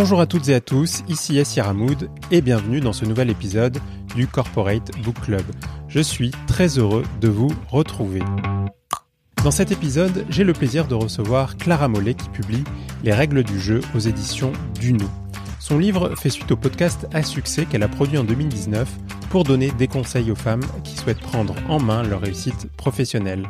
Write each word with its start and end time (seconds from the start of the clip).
Bonjour 0.00 0.20
à 0.20 0.26
toutes 0.26 0.48
et 0.48 0.54
à 0.54 0.60
tous, 0.60 1.02
ici 1.08 1.34
Yassir 1.34 1.66
Hamoud 1.66 2.08
et 2.30 2.40
bienvenue 2.40 2.78
dans 2.78 2.92
ce 2.92 3.04
nouvel 3.04 3.30
épisode 3.30 3.78
du 4.14 4.28
Corporate 4.28 4.92
Book 5.02 5.16
Club. 5.22 5.42
Je 5.88 5.98
suis 5.98 6.30
très 6.46 6.78
heureux 6.78 7.02
de 7.20 7.26
vous 7.26 7.50
retrouver. 7.68 8.22
Dans 9.42 9.50
cet 9.50 9.72
épisode, 9.72 10.24
j'ai 10.28 10.44
le 10.44 10.52
plaisir 10.52 10.86
de 10.86 10.94
recevoir 10.94 11.56
Clara 11.56 11.88
Mollet 11.88 12.14
qui 12.14 12.28
publie 12.28 12.62
Les 13.02 13.12
règles 13.12 13.42
du 13.42 13.58
jeu 13.58 13.80
aux 13.92 13.98
éditions 13.98 14.52
Dunou. 14.80 15.10
Son 15.58 15.78
livre 15.78 16.14
fait 16.14 16.30
suite 16.30 16.52
au 16.52 16.56
podcast 16.56 17.08
à 17.12 17.24
succès 17.24 17.66
qu'elle 17.66 17.82
a 17.82 17.88
produit 17.88 18.18
en 18.18 18.24
2019 18.24 18.88
pour 19.30 19.42
donner 19.42 19.72
des 19.72 19.88
conseils 19.88 20.30
aux 20.30 20.36
femmes 20.36 20.62
qui 20.84 20.94
souhaitent 20.94 21.18
prendre 21.18 21.56
en 21.68 21.80
main 21.80 22.04
leur 22.04 22.20
réussite 22.20 22.68
professionnelle. 22.76 23.48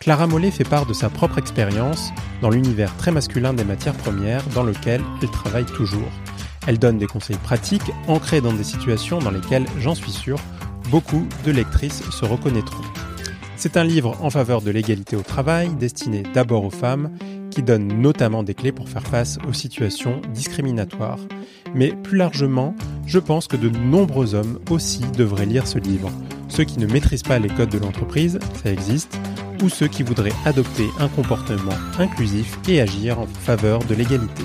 Clara 0.00 0.26
Mollet 0.26 0.50
fait 0.50 0.64
part 0.64 0.86
de 0.86 0.94
sa 0.94 1.10
propre 1.10 1.36
expérience 1.36 2.10
dans 2.40 2.48
l'univers 2.48 2.96
très 2.96 3.10
masculin 3.10 3.52
des 3.52 3.64
matières 3.64 3.94
premières 3.94 4.42
dans 4.54 4.62
lequel 4.62 5.02
elle 5.20 5.30
travaille 5.30 5.66
toujours. 5.66 6.08
Elle 6.66 6.78
donne 6.78 6.96
des 6.96 7.06
conseils 7.06 7.36
pratiques 7.36 7.92
ancrés 8.08 8.40
dans 8.40 8.54
des 8.54 8.64
situations 8.64 9.18
dans 9.18 9.30
lesquelles, 9.30 9.66
j'en 9.78 9.94
suis 9.94 10.10
sûr, 10.10 10.38
beaucoup 10.90 11.26
de 11.44 11.52
lectrices 11.52 12.02
se 12.10 12.24
reconnaîtront. 12.24 12.82
C'est 13.56 13.76
un 13.76 13.84
livre 13.84 14.16
en 14.22 14.30
faveur 14.30 14.62
de 14.62 14.70
l'égalité 14.70 15.16
au 15.16 15.22
travail, 15.22 15.68
destiné 15.68 16.22
d'abord 16.32 16.64
aux 16.64 16.70
femmes, 16.70 17.10
qui 17.50 17.62
donne 17.62 17.88
notamment 18.00 18.42
des 18.42 18.54
clés 18.54 18.72
pour 18.72 18.88
faire 18.88 19.06
face 19.06 19.36
aux 19.46 19.52
situations 19.52 20.22
discriminatoires. 20.32 21.20
Mais 21.74 21.92
plus 21.92 22.16
largement, 22.16 22.74
je 23.04 23.18
pense 23.18 23.48
que 23.48 23.56
de 23.58 23.68
nombreux 23.68 24.34
hommes 24.34 24.60
aussi 24.70 25.02
devraient 25.18 25.44
lire 25.44 25.66
ce 25.66 25.78
livre. 25.78 26.10
Ceux 26.48 26.64
qui 26.64 26.78
ne 26.78 26.86
maîtrisent 26.86 27.22
pas 27.22 27.38
les 27.38 27.48
codes 27.48 27.68
de 27.68 27.78
l'entreprise, 27.78 28.38
ça 28.62 28.72
existe, 28.72 29.18
ou 29.62 29.68
ceux 29.68 29.88
qui 29.88 30.02
voudraient 30.02 30.32
adopter 30.44 30.88
un 30.98 31.08
comportement 31.08 31.72
inclusif 31.98 32.58
et 32.68 32.80
agir 32.80 33.18
en 33.20 33.26
faveur 33.26 33.80
de 33.84 33.94
l'égalité. 33.94 34.42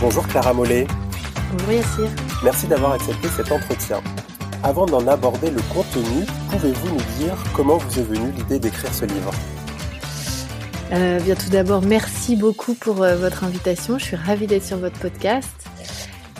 Bonjour 0.00 0.26
Clara 0.28 0.52
Mollet. 0.52 0.86
Bonjour 1.52 1.72
Yassir. 1.72 2.08
Merci 2.44 2.66
d'avoir 2.66 2.92
accepté 2.92 3.28
cet 3.36 3.50
entretien. 3.50 4.00
Avant 4.62 4.86
d'en 4.86 5.06
aborder 5.06 5.50
le 5.50 5.60
contenu, 5.72 6.24
pouvez-vous 6.50 6.88
nous 6.88 7.18
dire 7.18 7.36
comment 7.54 7.78
vous 7.78 7.98
est 7.98 8.02
venue 8.02 8.30
l'idée 8.32 8.58
d'écrire 8.58 8.92
ce 8.92 9.04
livre? 9.04 9.30
Euh, 10.92 11.20
Bien 11.20 11.34
tout 11.34 11.50
d'abord, 11.50 11.82
merci 11.82 12.36
beaucoup 12.36 12.74
pour 12.74 13.02
euh, 13.02 13.16
votre 13.16 13.44
invitation. 13.44 13.98
Je 13.98 14.04
suis 14.04 14.16
ravie 14.16 14.46
d'être 14.46 14.64
sur 14.64 14.78
votre 14.78 14.98
podcast. 14.98 15.67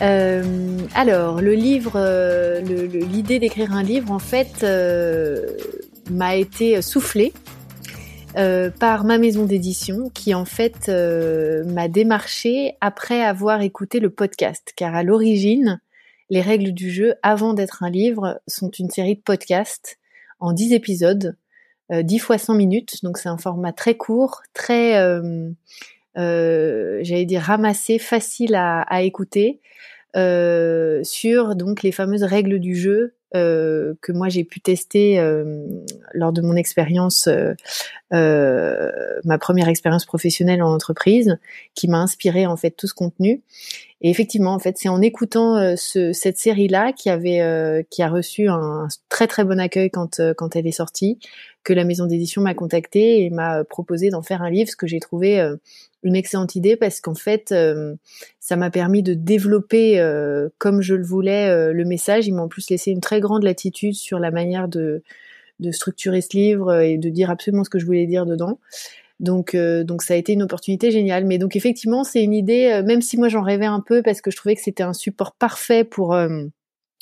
Euh, 0.01 0.77
alors, 0.95 1.41
le 1.41 1.53
livre, 1.53 1.93
euh, 1.95 2.61
l'idée 2.61 3.39
d'écrire 3.39 3.73
un 3.73 3.83
livre, 3.83 4.11
en 4.11 4.19
fait, 4.19 4.63
euh, 4.63 5.57
m'a 6.09 6.35
été 6.35 6.81
soufflée 6.81 7.33
par 8.79 9.03
ma 9.03 9.17
maison 9.17 9.43
d'édition, 9.43 10.09
qui 10.13 10.33
en 10.33 10.45
fait 10.45 10.87
m'a 10.87 11.89
démarché 11.89 12.77
après 12.79 13.21
avoir 13.21 13.61
écouté 13.61 13.99
le 13.99 14.09
podcast, 14.09 14.71
car 14.77 14.95
à 14.95 15.03
l'origine, 15.03 15.81
les 16.29 16.39
règles 16.39 16.71
du 16.71 16.89
jeu, 16.89 17.15
avant 17.21 17.53
d'être 17.53 17.83
un 17.83 17.89
livre, 17.89 18.39
sont 18.47 18.69
une 18.69 18.89
série 18.89 19.15
de 19.15 19.21
podcasts 19.21 19.99
en 20.39 20.53
10 20.53 20.71
épisodes, 20.71 21.35
10 21.91 22.19
fois 22.19 22.37
100 22.37 22.53
minutes, 22.53 23.03
donc 23.03 23.17
c'est 23.17 23.27
un 23.27 23.37
format 23.37 23.73
très 23.73 23.97
court, 23.97 24.41
très, 24.53 24.93
j'allais 26.19 27.25
dire 27.25 27.41
ramassé, 27.41 27.99
facile 27.99 28.55
à, 28.55 29.01
écouter. 29.01 29.59
Euh, 30.15 31.03
sur 31.03 31.55
donc 31.55 31.83
les 31.83 31.91
fameuses 31.91 32.23
règles 32.23 32.57
du 32.57 32.75
jeu 32.75 33.13
euh, 33.35 33.93
que 34.01 34.11
moi 34.11 34.27
j'ai 34.27 34.43
pu 34.43 34.59
tester 34.59 35.19
euh, 35.19 35.67
lors 36.13 36.33
de 36.33 36.41
mon 36.41 36.55
expérience, 36.55 37.29
ma 38.11 39.37
première 39.39 39.67
expérience 39.67 40.05
professionnelle 40.05 40.63
en 40.63 40.73
entreprise, 40.73 41.37
qui 41.75 41.87
m'a 41.87 41.99
inspiré 41.99 42.47
en 42.47 42.57
fait 42.57 42.71
tout 42.71 42.87
ce 42.87 42.93
contenu. 42.93 43.43
Et 44.01 44.09
effectivement, 44.09 44.53
en 44.53 44.59
fait, 44.59 44.77
c'est 44.77 44.89
en 44.89 45.01
écoutant 45.01 45.75
ce, 45.75 46.13
cette 46.13 46.37
série-là 46.37 46.93
qui 46.93 47.09
avait, 47.09 47.85
qui 47.89 48.01
a 48.01 48.09
reçu 48.09 48.47
un 48.47 48.87
très 49.09 49.27
très 49.27 49.43
bon 49.43 49.59
accueil 49.59 49.89
quand 49.89 50.21
quand 50.37 50.55
elle 50.55 50.67
est 50.67 50.71
sortie, 50.71 51.19
que 51.63 51.73
la 51.73 51.83
maison 51.83 52.05
d'édition 52.05 52.41
m'a 52.41 52.53
contacté 52.53 53.25
et 53.25 53.29
m'a 53.29 53.65
proposé 53.65 54.09
d'en 54.09 54.21
faire 54.21 54.41
un 54.41 54.49
livre, 54.49 54.69
ce 54.69 54.77
que 54.77 54.87
j'ai 54.87 55.01
trouvé 55.01 55.57
une 56.03 56.15
excellente 56.15 56.55
idée 56.55 56.75
parce 56.75 57.01
qu'en 57.01 57.15
fait, 57.15 57.51
euh, 57.51 57.95
ça 58.39 58.55
m'a 58.55 58.69
permis 58.69 59.03
de 59.03 59.13
développer 59.13 59.99
euh, 59.99 60.49
comme 60.57 60.81
je 60.81 60.95
le 60.95 61.03
voulais 61.03 61.49
euh, 61.49 61.73
le 61.73 61.85
message. 61.85 62.27
Ils 62.27 62.33
m'ont 62.33 62.43
en 62.43 62.47
plus 62.47 62.69
laissé 62.69 62.91
une 62.91 63.01
très 63.01 63.19
grande 63.19 63.43
latitude 63.43 63.95
sur 63.95 64.19
la 64.19 64.31
manière 64.31 64.67
de 64.67 65.01
structurer 65.71 66.21
ce 66.21 66.37
livre 66.37 66.81
et 66.81 66.97
de 66.97 67.09
dire 67.09 67.29
absolument 67.29 67.63
ce 67.63 67.69
que 67.69 67.79
je 67.79 67.85
voulais 67.85 68.05
dire 68.05 68.25
dedans. 68.25 68.59
Donc, 69.19 69.55
donc 69.55 70.01
ça 70.01 70.13
a 70.13 70.17
été 70.17 70.33
une 70.33 70.43
opportunité 70.43 70.91
géniale. 70.91 71.25
Mais 71.25 71.37
donc 71.37 71.55
effectivement, 71.55 72.03
c'est 72.03 72.23
une 72.23 72.33
idée, 72.33 72.81
même 72.85 73.01
si 73.01 73.17
moi 73.17 73.27
j'en 73.27 73.41
rêvais 73.41 73.65
un 73.65 73.81
peu 73.81 74.01
parce 74.01 74.21
que 74.21 74.31
je 74.31 74.37
trouvais 74.37 74.55
que 74.55 74.61
c'était 74.61 74.83
un 74.83 74.93
support 74.93 75.35
parfait 75.35 75.83
pour 75.83 76.17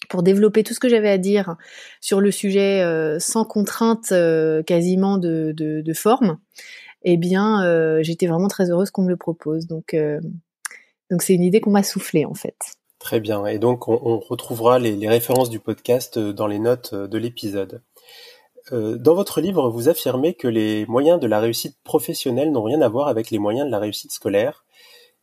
pour 0.09 0.23
développer 0.23 0.63
tout 0.63 0.73
ce 0.73 0.79
que 0.79 0.89
j'avais 0.89 1.09
à 1.09 1.17
dire 1.17 1.57
sur 2.01 2.21
le 2.21 2.31
sujet 2.31 2.83
sans 3.19 3.45
contrainte 3.45 4.13
quasiment 4.65 5.17
de, 5.17 5.53
de, 5.55 5.93
forme 5.93 6.37
eh 7.09 7.17
bien, 7.17 7.63
euh, 7.63 7.99
j'étais 8.03 8.27
vraiment 8.27 8.47
très 8.47 8.69
heureuse 8.69 8.91
qu'on 8.91 9.03
me 9.03 9.09
le 9.09 9.17
propose. 9.17 9.67
Donc, 9.67 9.93
euh, 9.93 10.19
donc 11.09 11.21
c'est 11.21 11.33
une 11.33 11.43
idée 11.43 11.61
qu'on 11.61 11.71
m'a 11.71 11.83
soufflée 11.83 12.25
en 12.25 12.33
fait. 12.33 12.57
Très 12.99 13.19
bien. 13.19 13.45
Et 13.45 13.59
donc, 13.59 13.87
on, 13.87 14.19
retrouvera 14.19 14.79
les, 14.79 15.07
références 15.07 15.49
du 15.49 15.59
podcast 15.59 16.17
euh, 16.17 16.33
dans 16.33 16.47
les 16.47 16.59
notes 16.59 16.93
de 16.93 17.17
l'épisode. 17.17 17.81
Dans 18.71 19.15
votre 19.15 19.41
livre, 19.41 19.69
vous 19.69 19.89
affirmez 19.89 20.33
que 20.33 20.47
les 20.47 20.85
moyens 20.87 21.19
de 21.19 21.27
la 21.27 21.39
réussite 21.39 21.77
professionnelle 21.83 22.51
n'ont 22.51 22.63
rien 22.63 22.81
à 22.81 22.89
voir 22.89 23.07
avec 23.07 23.31
les 23.31 23.39
moyens 23.39 23.67
de 23.67 23.71
la 23.71 23.79
réussite 23.79 24.11
scolaire 24.11 24.65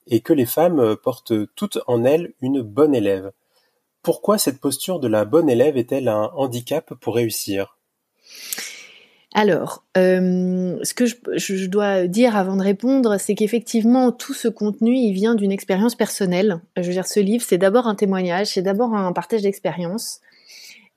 et 0.07 0.21
que 0.21 0.33
les 0.33 0.47
femmes 0.47 0.97
portent 1.03 1.35
toutes 1.55 1.79
en 1.87 2.05
elles 2.05 2.33
une 2.41 2.63
bonne 2.63 2.95
élève. 2.95 3.33
Pourquoi 4.03 4.37
cette 4.37 4.61
posture 4.61 5.01
de 5.01 5.09
la 5.09 5.25
bonne 5.25 5.49
élève 5.49 5.79
est-elle 5.79 6.09
un 6.09 6.31
handicap 6.35 6.93
pour 7.01 7.15
réussir? 7.15 7.79
Alors, 9.37 9.83
euh, 9.97 10.79
ce 10.83 10.95
que 10.95 11.07
je, 11.07 11.67
dois 11.67 12.07
dire 12.07 12.37
avant 12.37 12.57
de 12.57 12.63
répondre, 12.63 13.17
c'est 13.19 13.35
qu'effectivement, 13.35 14.13
tout 14.13 14.33
ce 14.33 14.47
contenu, 14.47 14.95
il 14.95 15.13
vient 15.13 15.35
d'une 15.35 15.51
expérience 15.51 15.97
personnelle. 15.97 16.61
Je 16.77 16.83
veux 16.83 16.93
dire, 16.93 17.07
ce 17.07 17.19
livre, 17.19 17.45
c'est 17.45 17.59
d'abord 17.59 17.89
un 17.89 17.97
témoignage, 17.97 18.49
c'est 18.49 18.63
d'abord 18.63 18.95
un 18.95 19.13
partage 19.13 19.43
d'expérience, 19.43 20.21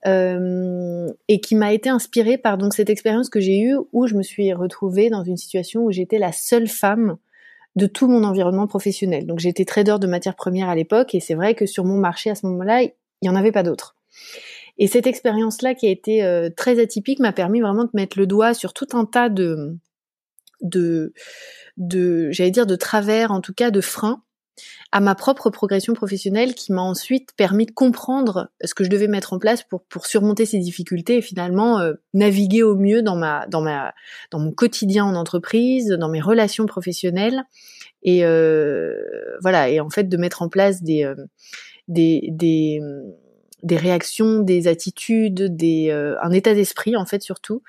euh, 0.05 1.11
et 1.27 1.41
qui 1.41 1.55
m'a 1.55 1.73
été 1.73 1.89
inspiré 1.89 2.37
par 2.37 2.57
donc 2.57 2.73
cette 2.73 2.89
expérience 2.89 3.29
que 3.29 3.39
j'ai 3.39 3.59
eue 3.59 3.77
où 3.93 4.05
je 4.05 4.15
me 4.15 4.21
suis 4.21 4.53
retrouvée 4.53 5.09
dans 5.09 5.23
une 5.23 5.37
situation 5.37 5.83
où 5.83 5.91
j'étais 5.91 6.19
la 6.19 6.31
seule 6.31 6.67
femme 6.67 7.17
de 7.75 7.87
tout 7.87 8.07
mon 8.07 8.23
environnement 8.23 8.67
professionnel. 8.67 9.25
Donc 9.25 9.39
j'étais 9.39 9.65
trader 9.65 9.97
de 9.99 10.07
matières 10.07 10.35
premières 10.35 10.69
à 10.69 10.75
l'époque, 10.75 11.15
et 11.15 11.19
c'est 11.19 11.35
vrai 11.35 11.55
que 11.55 11.65
sur 11.65 11.85
mon 11.85 11.97
marché 11.97 12.29
à 12.29 12.35
ce 12.35 12.45
moment-là, 12.47 12.83
il 12.83 12.91
n'y 13.23 13.29
en 13.29 13.35
avait 13.35 13.51
pas 13.51 13.63
d'autres. 13.63 13.95
Et 14.79 14.87
cette 14.87 15.07
expérience-là, 15.07 15.73
qui 15.73 15.87
a 15.87 15.89
été 15.89 16.23
euh, 16.23 16.49
très 16.55 16.79
atypique, 16.79 17.19
m'a 17.19 17.33
permis 17.33 17.61
vraiment 17.61 17.85
de 17.85 17.89
mettre 17.93 18.19
le 18.19 18.27
doigt 18.27 18.53
sur 18.53 18.73
tout 18.73 18.87
un 18.93 19.05
tas 19.05 19.29
de, 19.29 19.77
de, 20.61 21.13
de 21.77 22.31
j'allais 22.31 22.51
dire, 22.51 22.67
de 22.67 22.75
travers, 22.75 23.31
en 23.31 23.41
tout 23.41 23.53
cas 23.53 23.71
de 23.71 23.81
freins 23.81 24.21
à 24.91 24.99
ma 24.99 25.15
propre 25.15 25.49
progression 25.49 25.93
professionnelle 25.93 26.53
qui 26.53 26.71
m'a 26.71 26.81
ensuite 26.81 27.29
permis 27.35 27.65
de 27.65 27.71
comprendre 27.71 28.49
ce 28.63 28.73
que 28.73 28.83
je 28.83 28.89
devais 28.89 29.07
mettre 29.07 29.33
en 29.33 29.39
place 29.39 29.63
pour, 29.63 29.83
pour 29.83 30.05
surmonter 30.05 30.45
ces 30.45 30.59
difficultés 30.59 31.17
et 31.17 31.21
finalement 31.21 31.79
euh, 31.79 31.93
naviguer 32.13 32.63
au 32.63 32.75
mieux 32.75 33.01
dans 33.01 33.15
ma 33.15 33.45
dans 33.47 33.61
ma 33.61 33.93
dans 34.31 34.39
mon 34.39 34.51
quotidien 34.51 35.05
en 35.05 35.15
entreprise, 35.15 35.89
dans 35.89 36.09
mes 36.09 36.21
relations 36.21 36.65
professionnelles 36.65 37.43
et 38.03 38.25
euh, 38.25 38.95
voilà 39.41 39.69
et 39.69 39.79
en 39.79 39.89
fait 39.89 40.09
de 40.09 40.17
mettre 40.17 40.41
en 40.41 40.49
place 40.49 40.83
des 40.83 41.03
euh, 41.03 41.15
des, 41.87 42.29
des 42.31 42.81
des 43.63 43.77
réactions, 43.77 44.39
des 44.39 44.67
attitudes, 44.67 45.55
des, 45.55 45.89
euh, 45.89 46.15
un 46.21 46.31
état 46.31 46.53
d'esprit 46.53 46.95
en 46.95 47.05
fait 47.05 47.21
surtout, 47.21 47.63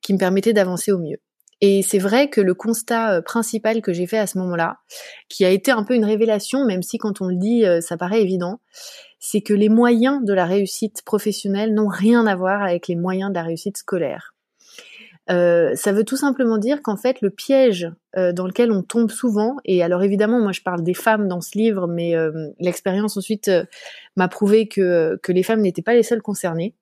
qui 0.00 0.12
me 0.14 0.18
permettait 0.18 0.52
d'avancer 0.52 0.92
au 0.92 0.98
mieux. 0.98 1.18
Et 1.64 1.82
c'est 1.82 2.00
vrai 2.00 2.28
que 2.28 2.40
le 2.40 2.54
constat 2.54 3.14
euh, 3.14 3.22
principal 3.22 3.82
que 3.82 3.92
j'ai 3.92 4.08
fait 4.08 4.18
à 4.18 4.26
ce 4.26 4.36
moment-là, 4.38 4.78
qui 5.28 5.44
a 5.44 5.48
été 5.48 5.70
un 5.70 5.84
peu 5.84 5.94
une 5.94 6.04
révélation, 6.04 6.66
même 6.66 6.82
si 6.82 6.98
quand 6.98 7.20
on 7.20 7.28
le 7.28 7.36
dit, 7.36 7.64
euh, 7.64 7.80
ça 7.80 7.96
paraît 7.96 8.20
évident, 8.20 8.60
c'est 9.20 9.42
que 9.42 9.54
les 9.54 9.68
moyens 9.68 10.24
de 10.24 10.34
la 10.34 10.44
réussite 10.44 11.02
professionnelle 11.04 11.72
n'ont 11.72 11.86
rien 11.86 12.26
à 12.26 12.34
voir 12.34 12.62
avec 12.62 12.88
les 12.88 12.96
moyens 12.96 13.30
de 13.30 13.36
la 13.36 13.44
réussite 13.44 13.76
scolaire. 13.76 14.34
Euh, 15.30 15.76
ça 15.76 15.92
veut 15.92 16.02
tout 16.02 16.16
simplement 16.16 16.58
dire 16.58 16.82
qu'en 16.82 16.96
fait 16.96 17.20
le 17.20 17.30
piège 17.30 17.88
euh, 18.16 18.32
dans 18.32 18.48
lequel 18.48 18.72
on 18.72 18.82
tombe 18.82 19.08
souvent, 19.08 19.54
et 19.64 19.84
alors 19.84 20.02
évidemment 20.02 20.40
moi 20.40 20.50
je 20.50 20.62
parle 20.62 20.82
des 20.82 20.94
femmes 20.94 21.28
dans 21.28 21.40
ce 21.40 21.56
livre, 21.56 21.86
mais 21.86 22.16
l'expérience 22.58 23.16
ensuite 23.16 23.48
m'a 24.16 24.26
prouvé 24.26 24.66
que, 24.66 25.16
que 25.22 25.30
les 25.30 25.44
femmes 25.44 25.60
n'étaient 25.60 25.80
pas 25.80 25.94
les 25.94 26.02
seules 26.02 26.22
concernées. 26.22 26.74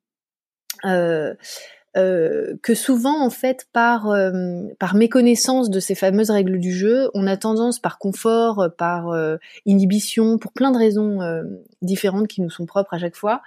Que 1.94 2.74
souvent 2.74 3.24
en 3.24 3.30
fait 3.30 3.66
par 3.72 4.14
par 4.78 4.94
méconnaissance 4.94 5.70
de 5.70 5.80
ces 5.80 5.94
fameuses 5.94 6.30
règles 6.30 6.58
du 6.58 6.72
jeu, 6.72 7.10
on 7.14 7.26
a 7.26 7.36
tendance 7.36 7.78
par 7.78 7.98
confort, 7.98 8.68
par 8.78 9.12
inhibition, 9.66 10.38
pour 10.38 10.52
plein 10.52 10.70
de 10.70 10.78
raisons 10.78 11.18
différentes 11.82 12.28
qui 12.28 12.42
nous 12.42 12.50
sont 12.50 12.66
propres 12.66 12.94
à 12.94 12.98
chaque 12.98 13.16
fois, 13.16 13.42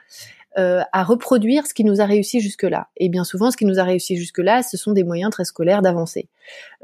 euh, 0.59 0.81
à 0.91 1.03
reproduire 1.03 1.65
ce 1.65 1.73
qui 1.73 1.83
nous 1.83 1.99
a 1.99 2.05
réussi 2.05 2.39
jusque-là. 2.39 2.87
Et 2.97 3.09
bien 3.09 3.23
souvent, 3.23 3.49
ce 3.49 3.57
qui 3.57 3.65
nous 3.65 3.79
a 3.79 3.83
réussi 3.83 4.17
jusque-là, 4.17 4.61
ce 4.61 4.77
sont 4.77 4.91
des 4.91 5.03
moyens 5.03 5.31
très 5.31 5.45
scolaires 5.45 5.81
d'avancer. 5.81 6.27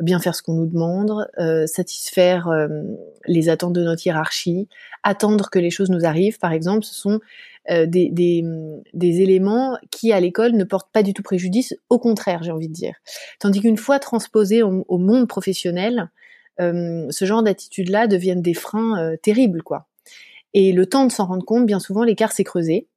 Bien 0.02 0.20
faire 0.20 0.34
ce 0.34 0.42
qu'on 0.42 0.56
nous 0.56 0.66
demande, 0.66 1.28
euh, 1.38 1.68
satisfaire 1.68 2.48
euh, 2.48 2.68
les 3.28 3.48
attentes 3.48 3.74
de 3.74 3.84
notre 3.84 4.04
hiérarchie, 4.08 4.68
attendre 5.04 5.52
que 5.52 5.60
les 5.60 5.70
choses 5.70 5.92
nous 5.92 6.04
arrivent, 6.04 6.40
par 6.40 6.52
exemple, 6.52 6.84
ce 6.84 6.96
sont 6.96 7.20
des, 7.70 8.10
des, 8.94 9.22
éléments 9.22 9.78
qui, 9.92 10.12
à 10.12 10.20
l'école, 10.20 10.54
ne 10.54 10.64
portent 10.64 10.92
pas 10.92 11.04
du 11.04 11.14
tout 11.14 11.22
préjudice, 11.22 11.76
au 11.90 12.00
contraire, 12.00 12.42
j'ai 12.44 12.52
envie 12.52 12.68
de 12.68 12.74
dire. 12.74 12.96
Tandis 13.40 13.62
qu'une 13.62 13.78
fois 13.78 14.00
transposé 14.00 14.64
au, 14.64 14.98
monde 14.98 15.28
professionnel, 15.28 16.10
ce 16.60 17.26
genre 17.26 17.44
d'attitude-là 17.44 18.08
deviennent 18.08 18.42
des 18.42 18.54
freins 18.54 19.16
terribles, 19.22 19.62
quoi. 19.62 19.88
Et 20.54 20.72
le 20.72 20.86
temps 20.86 21.06
de 21.06 21.12
s'en 21.12 21.26
rendre 21.26 21.46
compte, 21.46 21.66
bien 21.66 21.80
souvent, 21.80 22.04
l'écart 22.04 22.32
s'est 22.32 22.44
creusé. 22.44 22.88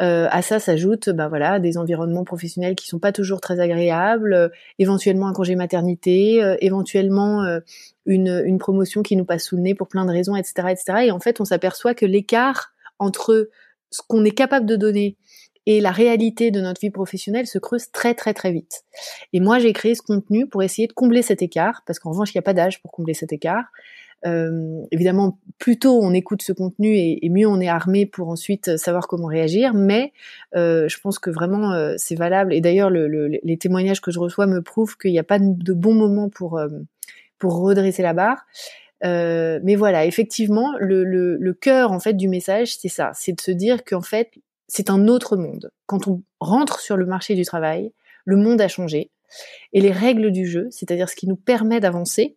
Euh, 0.00 0.28
à 0.30 0.40
ça 0.40 0.58
s'ajoutent 0.58 1.10
bah 1.10 1.28
voilà, 1.28 1.60
des 1.60 1.76
environnements 1.76 2.24
professionnels 2.24 2.74
qui 2.74 2.86
sont 2.86 2.98
pas 2.98 3.12
toujours 3.12 3.40
très 3.42 3.60
agréables, 3.60 4.32
euh, 4.32 4.48
éventuellement 4.78 5.28
un 5.28 5.34
congé 5.34 5.56
maternité, 5.56 6.42
euh, 6.42 6.56
éventuellement 6.60 7.44
euh, 7.44 7.60
une, 8.06 8.42
une, 8.46 8.58
promotion 8.58 9.02
qui 9.02 9.14
nous 9.14 9.26
passe 9.26 9.44
sous 9.44 9.56
le 9.56 9.62
nez 9.62 9.74
pour 9.74 9.88
plein 9.88 10.06
de 10.06 10.10
raisons, 10.10 10.36
etc. 10.36 10.68
etc. 10.70 10.84
Et 11.04 11.10
en 11.10 11.20
fait, 11.20 11.40
on 11.40 11.44
s'aperçoit 11.44 11.94
que 11.94 12.06
l'écart 12.06 12.72
entre 12.98 13.50
ce 13.90 14.02
qu'on 14.06 14.24
est 14.24 14.30
capable 14.30 14.66
de 14.66 14.76
donner 14.76 15.16
et 15.66 15.80
la 15.80 15.90
réalité 15.90 16.50
de 16.50 16.60
notre 16.60 16.80
vie 16.80 16.90
professionnelle 16.90 17.46
se 17.46 17.58
creuse 17.58 17.90
très 17.92 18.14
très 18.14 18.34
très 18.34 18.50
vite. 18.50 18.82
Et 19.32 19.40
moi, 19.40 19.58
j'ai 19.58 19.72
créé 19.72 19.94
ce 19.94 20.02
contenu 20.02 20.46
pour 20.46 20.62
essayer 20.62 20.88
de 20.88 20.92
combler 20.92 21.22
cet 21.22 21.42
écart, 21.42 21.82
parce 21.86 21.98
qu'en 21.98 22.10
revanche, 22.10 22.34
il 22.34 22.38
n'y 22.38 22.40
a 22.40 22.42
pas 22.42 22.54
d'âge 22.54 22.80
pour 22.82 22.90
combler 22.90 23.14
cet 23.14 23.32
écart. 23.32 23.66
Euh, 24.26 24.82
évidemment, 24.90 25.38
plus 25.58 25.78
tôt 25.78 25.98
on 26.02 26.12
écoute 26.12 26.42
ce 26.42 26.52
contenu 26.52 26.94
et, 26.94 27.26
mieux 27.30 27.46
on 27.46 27.58
est 27.58 27.68
armé 27.68 28.04
pour 28.04 28.28
ensuite 28.28 28.76
savoir 28.76 29.08
comment 29.08 29.26
réagir. 29.26 29.72
Mais 29.74 30.12
euh, 30.56 30.88
je 30.88 31.00
pense 31.00 31.18
que 31.18 31.30
vraiment 31.30 31.72
euh, 31.72 31.94
c'est 31.96 32.16
valable. 32.16 32.52
Et 32.52 32.60
d'ailleurs, 32.60 32.90
le, 32.90 33.28
les 33.28 33.56
témoignages 33.56 34.00
que 34.00 34.10
je 34.10 34.18
reçois 34.18 34.46
me 34.46 34.62
prouvent 34.62 34.96
qu'il 34.96 35.12
n'y 35.12 35.18
a 35.18 35.24
pas 35.24 35.38
de 35.38 35.72
bon 35.72 35.94
moment 35.94 36.28
pour 36.28 36.58
euh, 36.58 36.68
pour 37.38 37.60
redresser 37.60 38.02
la 38.02 38.12
barre. 38.12 38.44
Euh, 39.04 39.60
mais 39.62 39.76
voilà, 39.76 40.04
effectivement, 40.04 40.74
le, 40.78 41.52
cœur 41.52 41.92
en 41.92 42.00
fait 42.00 42.14
du 42.14 42.28
message, 42.28 42.76
c'est 42.76 42.88
ça, 42.88 43.12
c'est 43.14 43.32
de 43.32 43.40
se 43.40 43.50
dire 43.50 43.84
qu'en 43.84 44.02
fait, 44.02 44.32
c'est 44.68 44.90
un 44.90 45.08
autre 45.08 45.36
monde. 45.36 45.70
Quand 45.86 46.06
on 46.06 46.22
rentre 46.38 46.80
sur 46.80 46.96
le 46.96 47.06
marché 47.06 47.34
du 47.34 47.44
travail, 47.44 47.92
le 48.24 48.36
monde 48.36 48.60
a 48.60 48.68
changé 48.68 49.10
et 49.72 49.80
les 49.80 49.92
règles 49.92 50.30
du 50.30 50.46
jeu, 50.46 50.68
c'est-à-dire 50.70 51.08
ce 51.08 51.16
qui 51.16 51.28
nous 51.28 51.36
permet 51.36 51.80
d'avancer, 51.80 52.36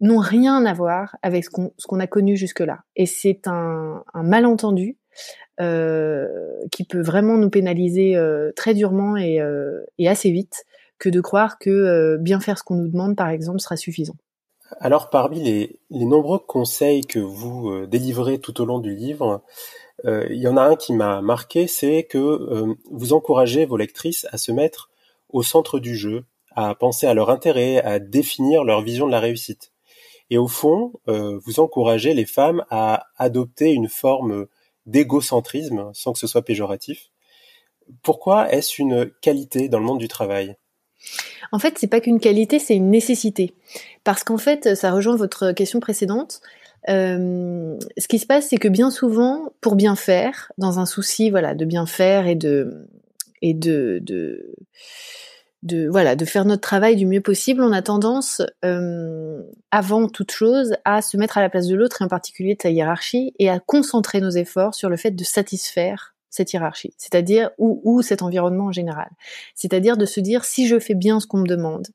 n'ont 0.00 0.18
rien 0.18 0.64
à 0.66 0.74
voir 0.74 1.16
avec 1.22 1.44
ce 1.44 1.50
qu'on 1.50 2.00
a 2.00 2.06
connu 2.06 2.36
jusque-là. 2.36 2.80
Et 2.96 3.06
c'est 3.06 3.46
un, 3.46 4.04
malentendu 4.14 4.98
euh, 5.60 6.28
qui 6.70 6.84
peut 6.84 7.00
vraiment 7.00 7.38
nous 7.38 7.48
pénaliser 7.48 8.16
euh, 8.16 8.52
très 8.54 8.74
durement 8.74 9.16
et, 9.16 9.40
et, 9.98 10.08
assez 10.08 10.30
vite 10.30 10.64
que 10.98 11.08
de 11.08 11.20
croire 11.20 11.58
que 11.58 12.16
bien 12.18 12.40
faire 12.40 12.58
ce 12.58 12.64
qu'on 12.64 12.76
nous 12.76 12.88
demande, 12.88 13.16
par 13.16 13.28
exemple, 13.28 13.60
sera 13.60 13.76
suffisant. 13.76 14.16
Alors, 14.80 15.10
parmi 15.10 15.42
les, 15.42 15.78
nombreux 15.90 16.38
conseils 16.38 17.02
que 17.02 17.18
vous 17.18 17.70
euh, 17.70 17.86
délivrez 17.86 18.38
tout 18.38 18.60
au 18.60 18.64
long 18.64 18.78
du 18.78 18.94
livre, 18.94 19.42
il 20.04 20.36
y 20.36 20.46
en 20.46 20.58
a 20.58 20.62
un 20.62 20.76
qui 20.76 20.92
m'a 20.92 21.22
marqué, 21.22 21.66
c'est 21.66 22.04
que 22.04 22.76
vous 22.90 23.12
encouragez 23.14 23.64
vos 23.64 23.78
lectrices 23.78 24.26
à 24.30 24.36
se 24.36 24.52
mettre 24.52 24.90
au 25.30 25.42
centre 25.42 25.78
du 25.78 25.96
jeu, 25.96 26.24
à 26.54 26.74
penser 26.74 27.06
à 27.06 27.14
leur 27.14 27.30
intérêt, 27.30 27.82
à 27.82 27.98
définir 27.98 28.62
leur 28.62 28.82
vision 28.82 29.06
de 29.06 29.12
la 29.12 29.20
réussite. 29.20 29.72
Et 30.30 30.38
au 30.38 30.48
fond, 30.48 30.92
euh, 31.08 31.38
vous 31.44 31.60
encouragez 31.60 32.14
les 32.14 32.24
femmes 32.24 32.64
à 32.70 33.06
adopter 33.16 33.72
une 33.72 33.88
forme 33.88 34.46
d'égocentrisme, 34.86 35.90
sans 35.94 36.12
que 36.12 36.18
ce 36.18 36.26
soit 36.26 36.42
péjoratif. 36.42 37.10
Pourquoi 38.02 38.50
est-ce 38.52 38.80
une 38.80 39.10
qualité 39.20 39.68
dans 39.68 39.78
le 39.78 39.84
monde 39.84 39.98
du 39.98 40.08
travail? 40.08 40.56
En 41.52 41.58
fait, 41.58 41.78
c'est 41.78 41.86
pas 41.86 42.00
qu'une 42.00 42.20
qualité, 42.20 42.58
c'est 42.58 42.74
une 42.74 42.90
nécessité. 42.90 43.54
Parce 44.04 44.24
qu'en 44.24 44.38
fait, 44.38 44.74
ça 44.74 44.92
rejoint 44.92 45.16
votre 45.16 45.52
question 45.52 45.80
précédente. 45.80 46.40
Euh, 46.88 47.76
ce 47.98 48.08
qui 48.08 48.18
se 48.18 48.26
passe, 48.26 48.48
c'est 48.48 48.58
que 48.58 48.68
bien 48.68 48.90
souvent, 48.90 49.52
pour 49.60 49.76
bien 49.76 49.96
faire, 49.96 50.52
dans 50.58 50.78
un 50.78 50.86
souci, 50.86 51.30
voilà, 51.30 51.54
de 51.54 51.64
bien 51.64 51.86
faire 51.86 52.26
et 52.26 52.34
de 52.36 52.88
et 53.42 53.54
de, 53.54 54.00
de 55.62 55.88
voilà 55.88 56.16
de 56.16 56.24
faire 56.24 56.44
notre 56.44 56.62
travail 56.62 56.96
du 56.96 57.06
mieux 57.06 57.20
possible, 57.20 57.62
on 57.62 57.72
a 57.72 57.82
tendance 57.82 58.42
euh, 58.64 59.42
avant 59.70 60.08
toute 60.08 60.30
chose 60.30 60.76
à 60.84 61.02
se 61.02 61.16
mettre 61.16 61.38
à 61.38 61.40
la 61.40 61.48
place 61.48 61.66
de 61.66 61.74
l'autre 61.74 62.02
et 62.02 62.04
en 62.04 62.08
particulier 62.08 62.54
de 62.54 62.62
sa 62.62 62.70
hiérarchie 62.70 63.34
et 63.38 63.50
à 63.50 63.58
concentrer 63.58 64.20
nos 64.20 64.30
efforts 64.30 64.74
sur 64.74 64.88
le 64.88 64.96
fait 64.96 65.10
de 65.10 65.24
satisfaire 65.24 66.15
cette 66.36 66.52
hiérarchie, 66.52 66.94
c'est-à-dire 66.98 67.50
ou, 67.58 67.80
ou 67.84 68.02
cet 68.02 68.22
environnement 68.22 68.66
en 68.66 68.72
général, 68.72 69.08
c'est-à-dire 69.54 69.96
de 69.96 70.06
se 70.06 70.20
dire 70.20 70.44
si 70.44 70.66
je 70.68 70.78
fais 70.78 70.94
bien 70.94 71.18
ce 71.18 71.26
qu'on 71.26 71.38
me 71.38 71.46
demande, 71.46 71.88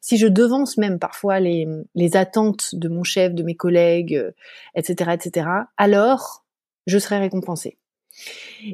si 0.00 0.16
je 0.16 0.26
devance 0.26 0.76
même 0.78 0.98
parfois 0.98 1.40
les, 1.40 1.68
les 1.94 2.16
attentes 2.16 2.74
de 2.74 2.88
mon 2.88 3.04
chef, 3.04 3.34
de 3.34 3.42
mes 3.42 3.54
collègues, 3.54 4.32
etc., 4.74 5.12
etc., 5.14 5.48
alors 5.76 6.44
je 6.86 6.98
serai 6.98 7.18
récompensé. 7.18 7.78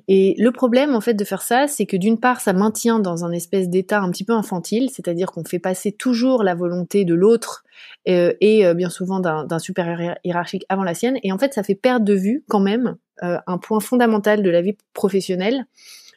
Et 0.08 0.34
le 0.38 0.52
problème 0.52 0.94
en 0.94 1.00
fait 1.00 1.14
de 1.14 1.24
faire 1.24 1.42
ça, 1.42 1.66
c'est 1.66 1.86
que 1.86 1.96
d'une 1.96 2.18
part, 2.18 2.40
ça 2.40 2.52
maintient 2.52 2.98
dans 2.98 3.24
un 3.24 3.32
espèce 3.32 3.68
d'état 3.68 4.00
un 4.00 4.10
petit 4.10 4.24
peu 4.24 4.32
infantile, 4.32 4.90
c'est-à-dire 4.90 5.32
qu'on 5.32 5.44
fait 5.44 5.58
passer 5.58 5.92
toujours 5.92 6.42
la 6.42 6.54
volonté 6.54 7.04
de 7.04 7.14
l'autre 7.14 7.64
euh, 8.08 8.32
et 8.40 8.66
euh, 8.66 8.74
bien 8.74 8.90
souvent 8.90 9.20
d'un 9.20 9.58
supérieur 9.58 10.16
hiérarchique 10.24 10.64
avant 10.68 10.84
la 10.84 10.94
sienne, 10.94 11.18
et 11.22 11.32
en 11.32 11.38
fait, 11.38 11.54
ça 11.54 11.62
fait 11.62 11.74
perdre 11.74 12.04
de 12.04 12.14
vue 12.14 12.44
quand 12.48 12.60
même 12.60 12.96
euh, 13.22 13.38
un 13.46 13.58
point 13.58 13.80
fondamental 13.80 14.42
de 14.42 14.50
la 14.50 14.62
vie 14.62 14.76
professionnelle, 14.92 15.66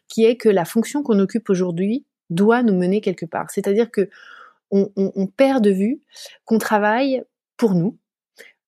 qui 0.07 0.25
est 0.25 0.35
que 0.35 0.49
la 0.49 0.65
fonction 0.65 1.01
qu'on 1.01 1.19
occupe 1.19 1.49
aujourd'hui 1.49 2.05
doit 2.29 2.63
nous 2.63 2.75
mener 2.75 3.01
quelque 3.01 3.25
part. 3.25 3.49
C'est-à-dire 3.51 3.89
que 3.91 4.09
on, 4.71 4.89
on, 4.95 5.11
on 5.15 5.27
perd 5.27 5.63
de 5.63 5.69
vue 5.69 6.01
qu'on 6.45 6.57
travaille 6.57 7.23
pour 7.57 7.75
nous, 7.75 7.97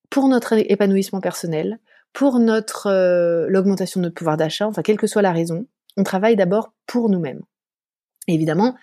pour 0.10 0.28
notre 0.28 0.54
épanouissement 0.54 1.20
personnel, 1.20 1.80
pour 2.16 2.40
notre 2.40 2.88
euh, 2.88 3.46
l'augmentation 3.50 4.00
de 4.00 4.06
notre 4.06 4.16
pouvoir 4.16 4.38
d'achat, 4.38 4.66
enfin 4.66 4.82
quelle 4.82 4.98
que 4.98 5.06
soit 5.06 5.22
la 5.22 5.34
raison, 5.34 5.68
on 5.98 6.04
travaille 6.04 6.36
d'abord 6.36 6.74
pour 6.88 7.10
nous-mêmes. 7.10 7.42
Évidemment, 8.28 8.76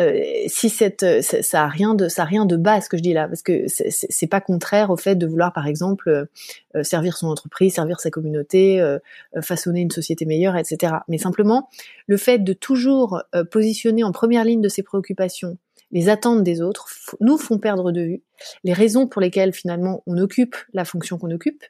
euh, 0.00 0.20
si 0.48 0.70
cette, 0.70 1.22
ça, 1.22 1.62
a 1.62 1.68
rien 1.68 1.94
de 1.94 2.08
ça 2.08 2.22
a 2.22 2.24
rien 2.24 2.46
de 2.46 2.56
bas 2.56 2.80
ce 2.80 2.88
que 2.88 2.96
je 2.96 3.02
dis 3.02 3.12
là, 3.12 3.28
parce 3.28 3.42
que 3.42 3.66
c'est 3.68 4.26
pas 4.26 4.40
contraire 4.40 4.90
au 4.90 4.96
fait 4.96 5.14
de 5.14 5.26
vouloir 5.26 5.52
par 5.52 5.68
exemple 5.68 6.26
euh, 6.74 6.82
servir 6.82 7.16
son 7.16 7.28
entreprise, 7.28 7.74
servir 7.74 8.00
sa 8.00 8.10
communauté, 8.10 8.82
façonner 9.40 9.82
une 9.82 9.92
société 9.92 10.24
meilleure, 10.24 10.56
etc. 10.56 10.94
Mais 11.06 11.18
simplement 11.18 11.68
le 12.06 12.16
fait 12.16 12.38
de 12.38 12.54
toujours 12.54 13.22
positionner 13.52 14.02
en 14.02 14.12
première 14.12 14.44
ligne 14.44 14.62
de 14.62 14.68
ses 14.68 14.82
préoccupations 14.82 15.58
les 15.90 16.08
attentes 16.08 16.42
des 16.42 16.60
autres 16.60 16.88
nous 17.20 17.38
font 17.38 17.58
perdre 17.58 17.92
de 17.92 18.00
vue 18.00 18.22
les 18.64 18.72
raisons 18.72 19.06
pour 19.06 19.20
lesquelles 19.20 19.52
finalement 19.52 20.02
on 20.06 20.18
occupe 20.18 20.56
la 20.72 20.84
fonction 20.84 21.18
qu'on 21.18 21.30
occupe 21.30 21.64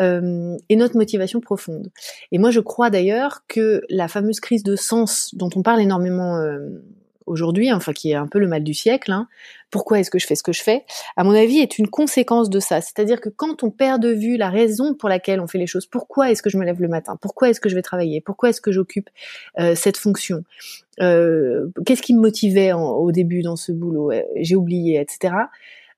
euh, 0.00 0.56
et 0.68 0.76
notre 0.76 0.96
motivation 0.96 1.40
profonde. 1.40 1.90
Et 2.32 2.38
moi 2.38 2.50
je 2.50 2.60
crois 2.60 2.90
d'ailleurs 2.90 3.44
que 3.48 3.82
la 3.88 4.08
fameuse 4.08 4.40
crise 4.40 4.62
de 4.62 4.76
sens 4.76 5.34
dont 5.34 5.50
on 5.54 5.62
parle 5.62 5.80
énormément 5.80 6.36
euh, 6.36 6.82
aujourd'hui, 7.26 7.72
enfin 7.72 7.92
qui 7.92 8.10
est 8.10 8.14
un 8.14 8.26
peu 8.26 8.38
le 8.38 8.48
mal 8.48 8.62
du 8.62 8.74
siècle, 8.74 9.12
hein, 9.12 9.28
pourquoi 9.70 10.00
est-ce 10.00 10.10
que 10.10 10.18
je 10.18 10.26
fais 10.26 10.34
ce 10.34 10.42
que 10.42 10.52
je 10.52 10.62
fais, 10.62 10.84
à 11.16 11.24
mon 11.24 11.32
avis 11.32 11.58
est 11.58 11.78
une 11.78 11.88
conséquence 11.88 12.50
de 12.50 12.60
ça. 12.60 12.80
C'est-à-dire 12.80 13.20
que 13.20 13.28
quand 13.28 13.62
on 13.62 13.70
perd 13.70 14.02
de 14.02 14.10
vue 14.10 14.36
la 14.36 14.50
raison 14.50 14.94
pour 14.94 15.08
laquelle 15.08 15.40
on 15.40 15.46
fait 15.46 15.58
les 15.58 15.66
choses, 15.66 15.86
pourquoi 15.86 16.30
est-ce 16.30 16.42
que 16.42 16.50
je 16.50 16.58
me 16.58 16.64
lève 16.64 16.80
le 16.80 16.88
matin, 16.88 17.16
pourquoi 17.20 17.50
est-ce 17.50 17.60
que 17.60 17.68
je 17.68 17.74
vais 17.74 17.82
travailler, 17.82 18.20
pourquoi 18.20 18.50
est-ce 18.50 18.60
que 18.60 18.72
j'occupe 18.72 19.08
euh, 19.58 19.74
cette 19.74 19.96
fonction, 19.96 20.44
euh, 21.00 21.68
qu'est-ce 21.86 22.02
qui 22.02 22.14
me 22.14 22.20
motivait 22.20 22.72
au 22.72 23.10
début 23.12 23.42
dans 23.42 23.56
ce 23.56 23.72
boulot, 23.72 24.12
euh, 24.12 24.22
j'ai 24.36 24.56
oublié, 24.56 25.00
etc. 25.00 25.34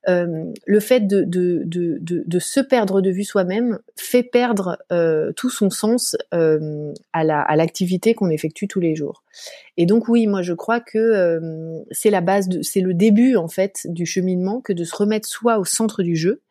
Euh, 0.07 0.53
le 0.65 0.79
fait 0.79 1.01
de, 1.01 1.23
de, 1.23 1.63
de, 1.65 1.97
de, 2.01 2.39
se 2.39 2.59
perdre 2.59 3.01
de 3.01 3.09
vue 3.09 3.23
soi-même 3.23 3.79
fait 3.95 4.21
perdre 4.23 4.77
euh, 4.91 5.31
tout 5.33 5.49
son 5.49 5.69
sens 5.69 6.15
euh, 6.33 6.93
à 7.13 7.55
l'activité 7.55 8.13
qu'on 8.13 8.29
effectue 8.29 8.67
tous 8.67 8.79
les 8.79 8.95
jours. 8.95 9.23
Et 9.77 9.85
donc 9.85 10.07
oui, 10.07 10.27
moi 10.27 10.41
je 10.41 10.53
crois 10.53 10.79
que 10.79 11.81
c'est 11.91 12.09
la 12.09 12.21
base, 12.21 12.49
c'est 12.61 12.81
le 12.81 12.93
début 12.93 13.35
en 13.35 13.47
fait 13.47 13.81
du 13.85 14.05
cheminement 14.05 14.61
que 14.61 14.73
de 14.73 14.83
se 14.83 14.95
remettre 14.95 15.27
soi 15.27 15.57
au 15.57 15.65
centre 15.65 16.03
du 16.03 16.15
jeu, 16.15 16.41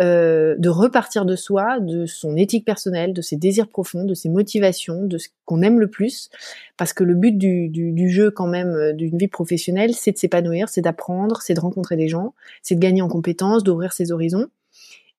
euh, 0.00 0.54
de 0.58 0.68
repartir 0.68 1.24
de 1.24 1.36
soi, 1.36 1.80
de 1.80 2.06
son 2.06 2.36
éthique 2.36 2.64
personnelle, 2.64 3.12
de 3.12 3.22
ses 3.22 3.36
désirs 3.36 3.68
profonds, 3.68 4.04
de 4.04 4.14
ses 4.14 4.28
motivations, 4.28 5.04
de 5.04 5.18
ce 5.18 5.28
qu'on 5.44 5.62
aime 5.62 5.80
le 5.80 5.88
plus, 5.88 6.30
parce 6.76 6.92
que 6.92 7.04
le 7.04 7.14
but 7.14 7.36
du, 7.38 7.68
du, 7.68 7.92
du 7.92 8.10
jeu 8.10 8.30
quand 8.30 8.46
même 8.46 8.74
euh, 8.74 8.92
d'une 8.92 9.16
vie 9.16 9.28
professionnelle, 9.28 9.94
c'est 9.94 10.12
de 10.12 10.18
s'épanouir, 10.18 10.68
c'est 10.68 10.82
d'apprendre, 10.82 11.40
c'est 11.42 11.54
de 11.54 11.60
rencontrer 11.60 11.96
des 11.96 12.08
gens, 12.08 12.34
c'est 12.62 12.74
de 12.74 12.80
gagner 12.80 13.02
en 13.02 13.08
compétences, 13.08 13.64
d'ouvrir 13.64 13.92
ses 13.92 14.12
horizons. 14.12 14.48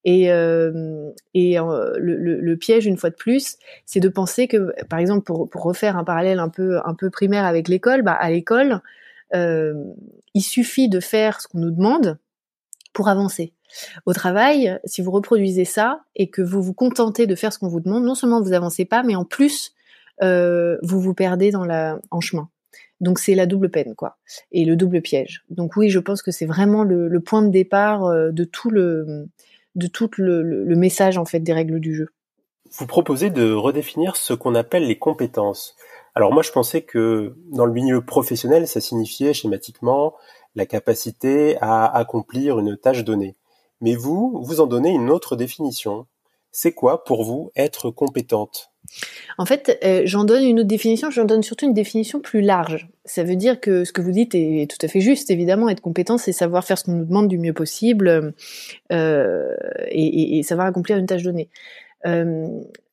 Et, 0.06 0.32
euh, 0.32 1.12
et 1.34 1.60
euh, 1.60 1.92
le, 1.98 2.16
le, 2.16 2.40
le, 2.40 2.58
piège, 2.58 2.86
une 2.86 2.96
fois 2.96 3.10
de 3.10 3.16
plus, 3.16 3.58
c'est 3.86 4.00
de 4.00 4.08
penser 4.08 4.48
que, 4.48 4.72
par 4.86 5.00
exemple, 5.00 5.24
pour, 5.26 5.50
pour 5.50 5.64
refaire 5.64 5.98
un 5.98 6.06
parallèle 6.06 6.40
un 6.40 6.48
peu, 6.48 6.80
un 6.86 6.94
peu 6.94 7.10
primaire 7.10 7.44
avec 7.44 7.68
l'école, 7.68 8.04
bah, 8.04 8.14
à 8.14 8.30
l'école, 8.30 8.82
euh, 9.36 9.74
il 10.34 10.44
suffit 10.44 10.88
de 10.88 11.00
faire 11.00 11.42
ce 11.42 11.48
qu'on 11.50 11.60
nous 11.60 11.72
demande 11.72 12.18
pour 12.94 13.10
avancer. 13.10 13.54
Au 14.06 14.14
travail, 14.14 14.80
si 14.86 15.02
vous 15.02 15.12
reproduisez 15.12 15.66
ça 15.66 16.02
et 16.16 16.30
que 16.30 16.42
vous 16.42 16.62
vous 16.62 16.74
contentez 16.74 17.28
de 17.28 17.36
faire 17.36 17.54
ce 17.54 17.60
qu'on 17.60 17.68
vous 17.68 17.80
demande, 17.80 18.04
non 18.04 18.16
seulement 18.16 18.42
vous 18.42 18.54
avancez 18.54 18.86
pas, 18.86 19.04
mais 19.04 19.16
en 19.16 19.26
plus 19.26 19.74
vous 20.22 21.00
vous 21.00 21.14
perdez 21.14 21.54
en 21.56 22.22
chemin. 22.22 22.50
Donc 23.00 23.20
c'est 23.20 23.36
la 23.36 23.46
double 23.46 23.70
peine, 23.70 23.96
quoi, 23.96 24.18
et 24.52 24.66
le 24.66 24.76
double 24.76 25.02
piège. 25.02 25.44
Donc 25.50 25.76
oui, 25.76 25.90
je 25.90 26.00
pense 26.00 26.22
que 26.22 26.32
c'est 26.32 26.46
vraiment 26.46 26.84
le, 26.84 27.20
point 27.20 27.42
de 27.42 27.50
départ 27.50 28.06
euh, 28.06 28.32
de 28.32 28.44
tout 28.44 28.70
le 28.70 29.30
le, 29.76 30.76
message 30.76 31.18
en 31.18 31.26
fait 31.26 31.40
des 31.40 31.54
règles 31.54 31.80
du 31.80 31.94
jeu. 31.94 32.10
Vous 32.72 32.88
proposez 32.88 33.30
de 33.30 33.54
redéfinir 33.54 34.16
ce 34.16 34.34
qu'on 34.34 34.56
appelle 34.56 34.88
les 34.88 34.98
compétences. 34.98 35.76
Alors 36.16 36.34
moi, 36.34 36.42
je 36.42 36.52
pensais 36.52 36.82
que 36.82 37.36
dans 37.52 37.66
le 37.66 37.72
milieu 37.72 38.04
professionnel, 38.04 38.68
ça 38.68 38.82
signifiait 38.82 39.34
schématiquement 39.34 40.16
la 40.56 40.66
capacité 40.66 41.58
à 41.62 41.86
accomplir 41.96 42.58
une 42.58 42.76
tâche 42.76 43.04
donnée. 43.04 43.37
Mais 43.82 43.96
vous, 43.96 44.42
vous 44.44 44.60
en 44.60 44.68
donnez 44.68 44.90
une 44.90 45.10
autre 45.10 45.36
définition. 45.36 46.08
C'est 46.52 46.74
quoi 46.74 47.04
pour 47.04 47.24
vous 47.24 47.52
être 47.56 47.92
compétente? 47.92 48.72
En 49.38 49.46
fait, 49.46 49.78
euh, 49.84 50.02
j'en 50.06 50.24
donne 50.24 50.44
une 50.44 50.60
autre 50.60 50.68
définition, 50.68 51.12
j'en 51.12 51.26
donne 51.26 51.44
surtout 51.44 51.66
une 51.66 51.74
définition 51.74 52.20
plus 52.20 52.42
large. 52.42 52.90
Ça 53.06 53.24
veut 53.24 53.36
dire 53.36 53.60
que 53.60 53.84
ce 53.84 53.92
que 53.92 54.02
vous 54.02 54.12
dites 54.12 54.34
est, 54.34 54.70
tout 54.70 54.84
à 54.84 54.88
fait 54.88 55.02
juste, 55.02 55.30
évidemment, 55.30 55.70
être 55.70 55.82
compétent, 55.82 56.18
c'est 56.18 56.32
savoir 56.32 56.64
faire 56.64 56.78
ce 56.78 56.86
qu'on 56.86 56.94
nous 56.94 57.06
demande 57.06 57.28
du 57.28 57.38
mieux 57.38 57.54
possible 57.54 58.34
euh, 58.92 59.56
et, 59.90 60.42
savoir 60.44 60.68
accomplir 60.68 60.98
une 60.98 61.06
tâche 61.06 61.24
donnée. 61.24 61.50
Euh, 62.06 62.48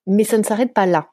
mais 0.07 0.25
ça 0.25 0.37
ne 0.37 0.43
s'arrête 0.43 0.75
pas 0.75 0.87
là. 0.87 1.09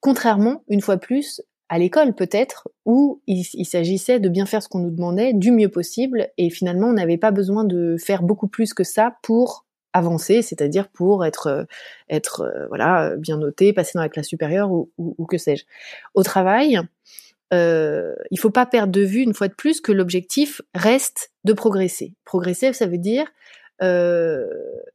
Contrairement, 0.00 0.62
une 0.68 0.80
fois 0.80 0.96
plus, 0.96 1.42
à 1.68 1.78
l'école 1.78 2.14
peut-être, 2.14 2.68
où 2.84 3.22
il, 3.26 3.44
s'agissait 3.64 4.20
de 4.20 4.28
bien 4.28 4.46
faire 4.46 4.62
ce 4.62 4.68
qu'on 4.68 4.80
nous 4.80 4.90
demandait 4.90 5.32
du 5.32 5.50
mieux 5.50 5.70
possible, 5.70 6.28
et 6.36 6.50
finalement 6.50 6.88
on 6.88 6.92
n'avait 6.92 7.18
pas 7.18 7.30
besoin 7.30 7.64
de 7.64 7.96
faire 7.98 8.22
beaucoup 8.22 8.48
plus 8.48 8.74
que 8.74 8.84
ça 8.84 9.16
pour 9.22 9.66
avancer, 9.92 10.42
c'est-à-dire 10.42 10.88
pour 10.88 11.24
être 11.24 11.46
euh, 11.46 11.64
être 12.10 12.42
euh, 12.42 12.66
voilà 12.68 13.16
bien 13.16 13.38
noté, 13.38 13.72
passer 13.72 13.92
dans 13.94 14.02
la 14.02 14.08
classe 14.08 14.26
supérieure 14.26 14.70
ou, 14.72 14.90
ou, 14.98 15.24
que 15.24 15.38
sais-je. 15.38 15.64
Au 16.14 16.22
travail, 16.22 16.80
euh, 17.52 18.14
il 18.30 18.38
faut 18.38 18.50
pas 18.50 18.66
perdre 18.66 18.92
de 18.92 19.02
vue 19.02 19.20
une 19.20 19.34
fois 19.34 19.48
de 19.48 19.54
plus 19.54 19.80
que 19.80 19.92
l'objectif 19.92 20.60
reste 20.74 21.32
de 21.44 21.52
progresser. 21.52 22.14
Progresser, 22.24 22.72
ça 22.72 22.86
veut 22.86 22.98
dire 22.98 23.26
euh, 23.82 24.46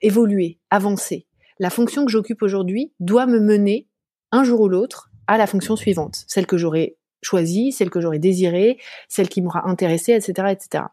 évoluer, 0.01 0.59
avancer. 0.69 1.25
La 1.59 1.69
fonction 1.69 2.05
que 2.05 2.11
j'occupe 2.11 2.41
aujourd'hui 2.41 2.93
doit 2.99 3.25
me 3.25 3.39
mener 3.39 3.87
un 4.31 4.43
jour 4.43 4.61
ou 4.61 4.67
l'autre 4.67 5.08
à 5.29 5.37
la 5.37 5.45
fonction 5.45 5.75
suivante, 5.75 6.23
celle 6.27 6.47
que 6.47 6.57
j'aurais 6.57 6.97
choisie, 7.21 7.71
celle 7.71 7.91
que 7.91 8.01
j'aurais 8.01 8.17
désirée, 8.17 8.79
celle 9.07 9.29
qui 9.29 9.43
m'aura 9.43 9.69
intéressée, 9.69 10.13
etc., 10.13 10.49
etc. 10.49 10.85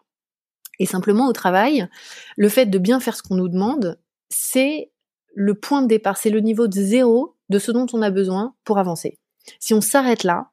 Et 0.79 0.85
simplement 0.85 1.27
au 1.27 1.33
travail, 1.33 1.89
le 2.37 2.51
fait 2.51 2.67
de 2.67 2.79
bien 2.79 3.01
faire 3.01 3.17
ce 3.17 3.23
qu'on 3.23 3.37
nous 3.37 3.49
demande, 3.49 3.99
c'est 4.29 4.91
le 5.35 5.55
point 5.55 5.81
de 5.81 5.87
départ, 5.87 6.19
c'est 6.19 6.29
le 6.29 6.41
niveau 6.41 6.67
de 6.67 6.75
zéro 6.75 7.35
de 7.49 7.59
ce 7.59 7.73
dont 7.73 7.87
on 7.95 8.03
a 8.03 8.11
besoin 8.11 8.55
pour 8.65 8.79
avancer. 8.79 9.19
Si 9.59 9.73
on 9.73 9.81
s'arrête 9.81 10.23
là, 10.23 10.51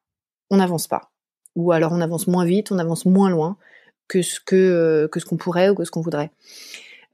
on 0.50 0.58
n'avance 0.58 0.88
pas. 0.88 1.12
Ou 1.58 1.74
alors 1.74 1.92
on 1.92 2.00
avance 2.00 2.28
moins 2.28 2.46
vite, 2.46 2.72
on 2.72 2.80
avance 2.80 3.06
moins 3.06 3.30
loin 3.30 3.58
que 4.08 4.22
ce 4.22 4.40
euh, 4.54 5.10
qu'on 5.10 5.38
pourrait 5.38 5.70
ou 5.70 5.76
que 5.76 5.84
ce 5.84 5.92
qu'on 5.92 6.02
voudrait. 6.02 6.32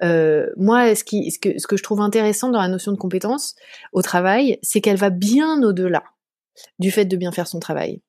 Euh, 0.04 0.48
moi, 0.56 0.94
ce 0.94 1.04
que 1.04 1.78
je 1.78 1.84
trouve 1.84 2.02
intéressant 2.02 2.50
dans 2.50 2.62
la 2.62 2.68
notion 2.68 2.92
de 2.92 2.98
compétence 2.98 3.56
au 3.92 4.04
travail, 4.04 4.60
c'est 4.62 4.82
qu'elle 4.82 4.98
va 4.98 5.10
bien 5.10 5.64
au-delà 5.64 6.04
du 6.80 6.92
fait 6.92 7.06
de 7.06 7.18
bien 7.18 7.32
faire 7.32 7.48
son 7.48 7.60
travail. 7.60 8.02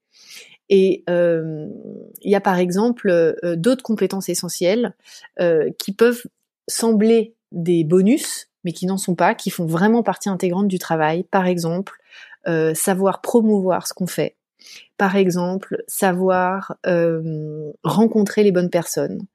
Et 0.71 1.03
euh, 1.11 1.67
il 2.23 2.31
y 2.31 2.37
a 2.37 2.41
par 2.41 2.59
exemple 2.59 3.11
euh, 3.11 3.57
d'autres 3.57 3.83
compétences 3.83 4.29
essentielles 4.29 4.95
euh, 5.41 5.69
qui 5.79 5.93
peuvent 5.93 6.23
sembler 6.69 7.35
des 7.51 7.83
bonus, 7.83 8.49
mais 8.63 8.73
qui 8.73 8.87
n'en 8.87 8.97
sont 8.97 9.17
pas, 9.17 9.35
qui 9.35 9.51
font 9.51 9.67
vraiment 9.67 10.05
partie 10.05 10.29
intégrante 10.29 10.69
du 10.69 10.79
travail. 10.79 11.25
Par 11.25 11.47
exemple, 11.47 11.99
savoir 12.75 13.21
promouvoir 13.21 13.87
ce 13.87 13.93
qu'on 13.93 14.07
fait. 14.07 14.37
Par 14.97 15.17
exemple, 15.17 15.83
savoir 15.89 16.77
rencontrer 17.83 18.45
les 18.45 18.53
bonnes 18.53 18.71
personnes. 18.71 19.27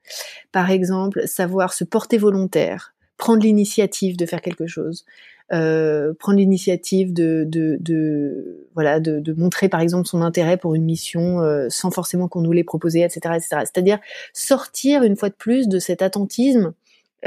Par 0.53 0.71
exemple, 0.71 1.27
savoir 1.27 1.73
se 1.73 1.83
porter 1.83 2.17
volontaire, 2.17 2.93
prendre 3.17 3.43
l'initiative 3.43 4.15
de 4.15 4.25
faire 4.25 4.41
quelque 4.41 4.67
chose. 4.67 5.05
Euh, 5.53 6.11
prendre 6.17 6.39
l'initiative 6.39 7.13
de, 7.13 7.43
de, 7.47 7.77
de, 7.79 8.67
voilà 8.73 8.99
de, 8.99 9.19
de, 9.19 9.33
montrer 9.33 9.69
par 9.69 9.79
exemple 9.79 10.07
son 10.07 10.23
intérêt 10.23 10.57
pour 10.57 10.73
une 10.73 10.83
mission 10.83 11.39
euh, 11.41 11.67
sans 11.69 11.91
forcément 11.91 12.27
qu'on 12.27 12.41
nous 12.41 12.51
l'ait 12.51 12.63
proposé, 12.63 13.01
etc., 13.01 13.35
etc. 13.35 13.47
C'est-à-dire 13.59 13.99
sortir 14.33 15.03
une 15.03 15.15
fois 15.15 15.29
de 15.29 15.35
plus 15.35 15.67
de 15.67 15.77
cet 15.77 16.01
attentisme 16.01 16.73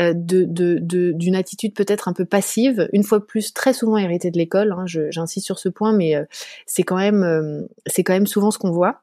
euh, 0.01 0.15
de 0.17 0.45
d'une 1.13 1.37
attitude 1.37 1.75
peut-être 1.75 2.09
un 2.09 2.13
peu 2.13 2.25
passive, 2.25 2.89
une 2.93 3.05
fois 3.05 3.21
de 3.21 3.25
plus 3.25 3.55
très 3.55 3.73
souvent 3.73 3.97
héritée 3.97 4.33
de 4.33 4.39
l'école. 4.39 4.73
Hein, 4.73 4.87
J'insiste 4.87 5.47
sur 5.47 5.61
ce 5.61 5.69
point, 5.69 5.93
mais 5.93 6.17
c'est 6.67 6.83
quand 6.83 6.97
même 6.97 7.69
c'est 7.87 8.03
quand 8.03 8.15
même 8.15 8.27
souvent 8.27 8.51
ce 8.51 8.59
qu'on 8.59 8.73
voit. 8.73 9.03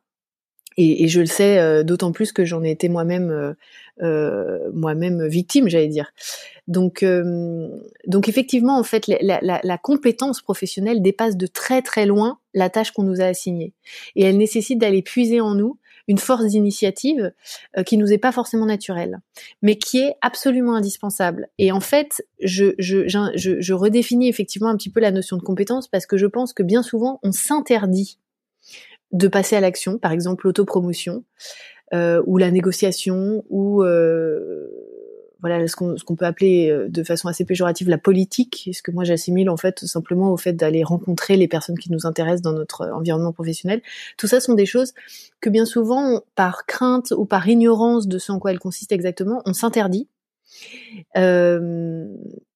Et, 0.77 1.03
et, 1.03 1.07
je 1.07 1.21
le 1.21 1.25
sais 1.25 1.83
d'autant 1.85 2.11
plus 2.11 2.33
que 2.33 2.43
j'en 2.43 2.63
ai 2.63 2.71
été 2.71 2.89
moi-même 2.89 3.55
euh, 4.03 4.71
moi-même 4.73 5.25
victime, 5.25 5.69
j'allais 5.69 5.87
dire. 5.87 6.11
Donc, 6.67 7.01
euh, 7.01 7.69
donc 8.07 8.27
effectivement, 8.27 8.77
en 8.77 8.83
fait, 8.83 9.07
la, 9.07 9.39
la, 9.41 9.61
la, 9.63 9.77
compétence 9.77 10.41
professionnelle 10.41 11.01
dépasse 11.01 11.37
de 11.37 11.47
très 11.47 11.81
très 11.81 12.05
loin 12.05 12.39
la 12.53 12.69
tâche 12.69 12.91
qu'on 12.91 13.03
nous 13.03 13.21
a 13.21 13.25
assignée, 13.25 13.71
et 14.17 14.23
elle 14.23 14.35
nécessite 14.35 14.79
d'aller 14.79 15.01
puiser 15.01 15.39
en 15.39 15.55
nous 15.55 15.77
une 16.09 16.17
force 16.17 16.45
d'initiative 16.45 17.31
euh, 17.77 17.83
qui 17.83 17.97
nous 17.97 18.11
est 18.11 18.17
pas 18.17 18.33
forcément 18.33 18.65
naturelle, 18.65 19.21
mais 19.61 19.77
qui 19.77 19.99
est 19.99 20.15
absolument 20.21 20.75
indispensable. 20.75 21.47
Et 21.57 21.71
en 21.71 21.79
fait, 21.79 22.21
je, 22.41 22.73
je, 22.77 23.07
je, 23.07 23.61
je 23.61 23.73
redéfinis 23.73 24.27
effectivement 24.27 24.67
un 24.69 24.75
petit 24.75 24.91
peu 24.91 24.99
la 24.99 25.11
notion 25.11 25.37
de 25.37 25.41
compétence 25.41 25.87
parce 25.87 26.05
que 26.05 26.17
je 26.17 26.27
pense 26.27 26.51
que 26.51 26.63
bien 26.63 26.83
souvent, 26.83 27.21
on 27.23 27.31
s'interdit 27.31 28.19
de 29.11 29.27
passer 29.27 29.55
à 29.55 29.61
l'action, 29.61 29.97
par 29.97 30.11
exemple 30.11 30.45
l'autopromotion, 30.45 31.23
euh, 31.93 32.21
ou 32.25 32.37
la 32.37 32.51
négociation, 32.51 33.43
ou 33.49 33.83
euh, 33.83 34.67
voilà 35.39 35.67
ce 35.67 35.75
qu'on 35.75 36.15
peut 36.15 36.25
appeler 36.25 36.71
euh, 36.71 36.87
de 36.89 37.03
façon 37.03 37.27
assez 37.27 37.45
péjorative 37.45 37.89
la 37.89 37.99
politique, 37.99 38.69
ce 38.73 38.81
que 38.81 38.89
moi 38.89 39.03
j'assimile 39.03 39.49
en 39.49 39.57
fait 39.57 39.85
simplement 39.85 40.31
au 40.31 40.37
fait 40.37 40.53
d'aller 40.53 40.83
rencontrer 40.83 41.37
les 41.37 41.47
personnes 41.47 41.77
qui 41.77 41.91
nous 41.91 42.07
intéressent 42.07 42.41
dans 42.41 42.53
notre 42.53 42.89
environnement 42.91 43.31
professionnel. 43.31 43.81
Tout 44.17 44.27
ça 44.27 44.39
sont 44.39 44.55
des 44.55 44.65
choses 44.65 44.93
que 45.41 45.49
bien 45.51 45.65
souvent, 45.65 46.21
par 46.33 46.65
crainte 46.65 47.13
ou 47.15 47.25
par 47.25 47.47
ignorance 47.47 48.07
de 48.07 48.17
ce 48.17 48.31
en 48.31 48.39
quoi 48.39 48.51
elles 48.51 48.59
consistent 48.59 48.91
exactement, 48.91 49.43
on 49.45 49.53
s'interdit 49.53 50.07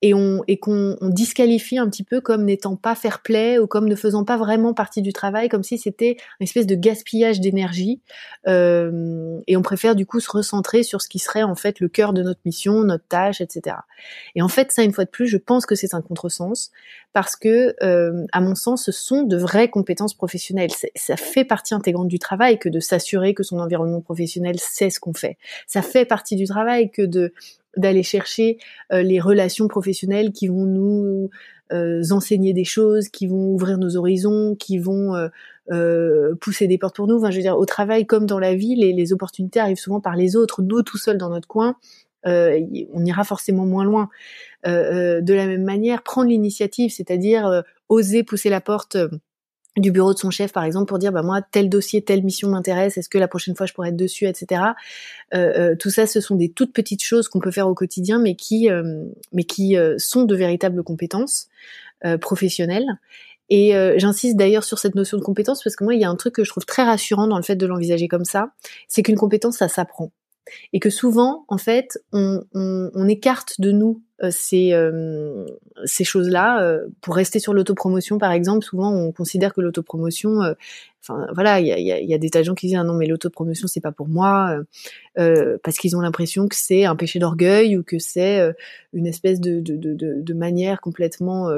et 0.01 0.13
on 0.13 0.43
et 0.47 0.57
qu'on 0.59 0.97
disqualifie 1.01 1.77
un 1.77 1.89
petit 1.89 2.03
peu 2.03 2.21
comme 2.21 2.45
n'étant 2.45 2.75
pas 2.75 2.95
fair 2.95 3.21
play 3.21 3.59
ou 3.59 3.67
comme 3.67 3.87
ne 3.87 3.95
faisant 3.95 4.23
pas 4.23 4.37
vraiment 4.37 4.73
partie 4.73 5.01
du 5.01 5.13
travail, 5.13 5.49
comme 5.49 5.63
si 5.63 5.77
c'était 5.77 6.17
une 6.39 6.43
espèce 6.43 6.67
de 6.67 6.75
gaspillage 6.75 7.39
d'énergie. 7.39 8.01
Et 8.47 9.57
on 9.57 9.61
préfère 9.61 9.95
du 9.95 10.05
coup 10.05 10.19
se 10.19 10.31
recentrer 10.31 10.83
sur 10.83 11.01
ce 11.01 11.09
qui 11.09 11.19
serait 11.19 11.43
en 11.43 11.55
fait 11.55 11.79
le 11.79 11.89
cœur 11.89 12.13
de 12.13 12.23
notre 12.23 12.41
mission, 12.45 12.83
notre 12.83 13.07
tâche, 13.07 13.41
etc. 13.41 13.75
Et 14.35 14.41
en 14.41 14.47
fait, 14.47 14.71
ça 14.71 14.83
une 14.83 14.93
fois 14.93 15.05
de 15.05 15.09
plus, 15.09 15.27
je 15.27 15.37
pense 15.37 15.65
que 15.65 15.75
c'est 15.75 15.93
un 15.93 16.01
contresens 16.01 16.71
parce 17.13 17.35
que, 17.35 17.75
à 18.31 18.41
mon 18.41 18.55
sens, 18.55 18.85
ce 18.85 18.91
sont 18.91 19.23
de 19.23 19.37
vraies 19.37 19.69
compétences 19.69 20.13
professionnelles. 20.13 20.71
Ça 20.95 21.17
fait 21.17 21.45
partie 21.45 21.73
intégrante 21.73 22.07
du 22.07 22.19
travail 22.19 22.59
que 22.59 22.69
de 22.69 22.79
s'assurer 22.79 23.33
que 23.33 23.43
son 23.43 23.59
environnement 23.59 24.01
professionnel 24.01 24.59
sait 24.59 24.89
ce 24.89 24.99
qu'on 24.99 25.13
fait. 25.13 25.37
Ça 25.67 25.81
fait 25.81 26.05
partie 26.05 26.35
du 26.35 26.45
travail 26.45 26.91
que 26.91 27.01
de 27.01 27.33
d'aller 27.77 28.03
chercher 28.03 28.57
euh, 28.91 29.01
les 29.01 29.19
relations 29.19 29.67
professionnelles 29.67 30.31
qui 30.31 30.47
vont 30.47 30.65
nous 30.65 31.29
euh, 31.71 32.01
enseigner 32.11 32.53
des 32.53 32.63
choses, 32.63 33.09
qui 33.09 33.27
vont 33.27 33.53
ouvrir 33.53 33.77
nos 33.77 33.95
horizons, 33.95 34.55
qui 34.55 34.79
vont 34.79 35.13
euh, 35.71 36.35
pousser 36.41 36.67
des 36.67 36.77
portes 36.77 36.95
pour 36.95 37.07
nous. 37.07 37.17
Enfin, 37.17 37.31
je 37.31 37.37
veux 37.37 37.43
dire, 37.43 37.57
au 37.57 37.65
travail 37.65 38.05
comme 38.05 38.25
dans 38.25 38.39
la 38.39 38.55
vie, 38.55 38.75
les, 38.75 38.93
les 38.93 39.13
opportunités 39.13 39.59
arrivent 39.59 39.77
souvent 39.77 40.01
par 40.01 40.15
les 40.15 40.35
autres. 40.35 40.61
Nous, 40.61 40.81
tout 40.81 40.97
seuls 40.97 41.17
dans 41.17 41.29
notre 41.29 41.47
coin, 41.47 41.75
on 42.25 43.05
ira 43.05 43.23
forcément 43.23 43.65
moins 43.65 43.85
loin. 43.85 44.09
de 44.65 45.33
la 45.33 45.45
même 45.47 45.63
manière, 45.63 46.03
prendre 46.03 46.29
l'initiative, 46.29 46.91
c'est-à-dire 46.91 47.63
oser 47.87 48.23
pousser 48.23 48.49
la 48.49 48.61
porte 48.61 48.97
du 49.79 49.91
bureau 49.91 50.13
de 50.13 50.19
son 50.19 50.29
chef 50.29 50.51
par 50.51 50.63
exemple 50.63 50.87
pour 50.87 50.99
dire 50.99 51.11
bah 51.11 51.21
moi 51.21 51.41
tel 51.41 51.69
dossier 51.69 52.01
telle 52.01 52.23
mission 52.23 52.49
m'intéresse 52.49 52.97
est-ce 52.97 53.09
que 53.09 53.17
la 53.17 53.27
prochaine 53.27 53.55
fois 53.55 53.65
je 53.65 53.73
pourrais 53.73 53.89
être 53.89 53.95
dessus 53.95 54.25
etc 54.25 54.61
euh, 55.33 55.71
euh, 55.71 55.75
tout 55.75 55.89
ça 55.89 56.07
ce 56.07 56.21
sont 56.21 56.35
des 56.35 56.49
toutes 56.49 56.73
petites 56.73 57.03
choses 57.03 57.27
qu'on 57.27 57.39
peut 57.39 57.51
faire 57.51 57.67
au 57.67 57.73
quotidien 57.73 58.19
mais 58.19 58.35
qui 58.35 58.69
euh, 58.69 59.03
mais 59.31 59.43
qui 59.43 59.75
sont 59.97 60.23
de 60.23 60.35
véritables 60.35 60.83
compétences 60.83 61.47
professionnelles. 62.21 62.87
Et 63.49 63.73
j'insiste 63.97 64.37
d'ailleurs 64.37 64.63
sur 64.63 64.77
cette 64.79 64.95
notion 64.95 65.17
de 65.17 65.23
compétence 65.23 65.63
parce 65.63 65.75
que 65.75 65.83
moi 65.83 65.95
il 65.95 65.99
y 65.99 66.05
a 66.05 66.09
un 66.09 66.15
truc 66.15 66.35
que 66.35 66.43
je 66.43 66.49
trouve 66.49 66.65
très 66.65 66.83
rassurant 66.83 67.27
dans 67.27 67.37
le 67.37 67.43
fait 67.43 67.55
de 67.55 67.65
l'envisager 67.65 68.07
comme 68.07 68.25
ça 68.25 68.51
c'est 68.87 69.01
qu'une 69.01 69.17
compétence 69.17 69.57
ça 69.57 69.67
s'apprend 69.67 70.11
et 70.73 70.79
que 70.79 70.89
souvent 70.89 71.45
en 71.47 71.57
fait 71.57 71.99
on, 72.11 72.43
on, 72.53 72.91
on 72.93 73.07
écarte 73.07 73.59
de 73.59 73.71
nous 73.71 74.01
euh, 74.21 74.31
ces, 74.31 74.73
euh, 74.73 75.45
ces 75.85 76.03
choses-là. 76.03 76.61
Euh, 76.61 76.87
pour 76.99 77.15
rester 77.15 77.39
sur 77.39 77.53
l'autopromotion, 77.53 78.17
par 78.17 78.33
exemple, 78.33 78.65
souvent 78.65 78.93
on 78.93 79.13
considère 79.13 79.53
que 79.53 79.61
l'autopromotion, 79.61 80.41
enfin 81.01 81.25
voilà, 81.33 81.61
il 81.61 81.67
y 81.67 81.71
a, 81.71 82.01
y 82.01 82.13
a, 82.13 82.17
des 82.17 82.29
tas 82.29 82.39
de 82.39 82.43
gens 82.43 82.53
qui 82.53 82.67
disent 82.67 82.75
ah 82.77 82.83
non 82.83 82.95
mais 82.95 83.07
l'autopromotion 83.07 83.67
c'est 83.67 83.79
pas 83.79 83.93
pour 83.93 84.09
moi 84.09 84.57
parce 85.15 85.77
qu'ils 85.77 85.95
ont 85.95 86.01
l'impression 86.01 86.47
que 86.49 86.55
c'est 86.55 86.83
un 86.83 86.97
péché 86.97 87.19
d'orgueil 87.19 87.77
ou 87.77 87.83
que 87.83 87.97
c'est 87.97 88.53
une 88.91 89.07
espèce 89.07 89.39
de, 89.39 89.61
de, 89.61 89.77
de, 89.77 90.21
de, 90.21 90.33
manière 90.33 90.81
complètement 90.81 91.49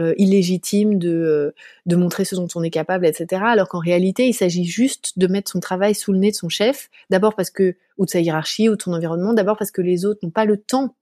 euh, 0.00 0.14
illégitime 0.16 0.98
de, 0.98 1.10
euh, 1.10 1.54
de 1.86 1.96
montrer 1.96 2.24
ce 2.24 2.34
dont 2.34 2.48
on 2.54 2.62
est 2.62 2.70
capable, 2.70 3.06
etc. 3.06 3.42
Alors 3.44 3.68
qu'en 3.68 3.78
réalité, 3.78 4.26
il 4.26 4.32
s'agit 4.32 4.64
juste 4.64 5.18
de 5.18 5.26
mettre 5.26 5.50
son 5.50 5.60
travail 5.60 5.94
sous 5.94 6.12
le 6.12 6.18
nez 6.18 6.30
de 6.30 6.36
son 6.36 6.48
chef, 6.48 6.88
d'abord 7.10 7.34
parce 7.34 7.50
que, 7.50 7.76
ou 7.98 8.06
de 8.06 8.10
sa 8.10 8.20
hiérarchie, 8.20 8.68
ou 8.68 8.76
de 8.76 8.82
son 8.82 8.92
environnement, 8.92 9.34
d'abord 9.34 9.56
parce 9.58 9.70
que 9.70 9.82
les 9.82 10.04
autres 10.04 10.20
n'ont 10.22 10.30
pas 10.30 10.44
le 10.44 10.56
temps 10.56 10.94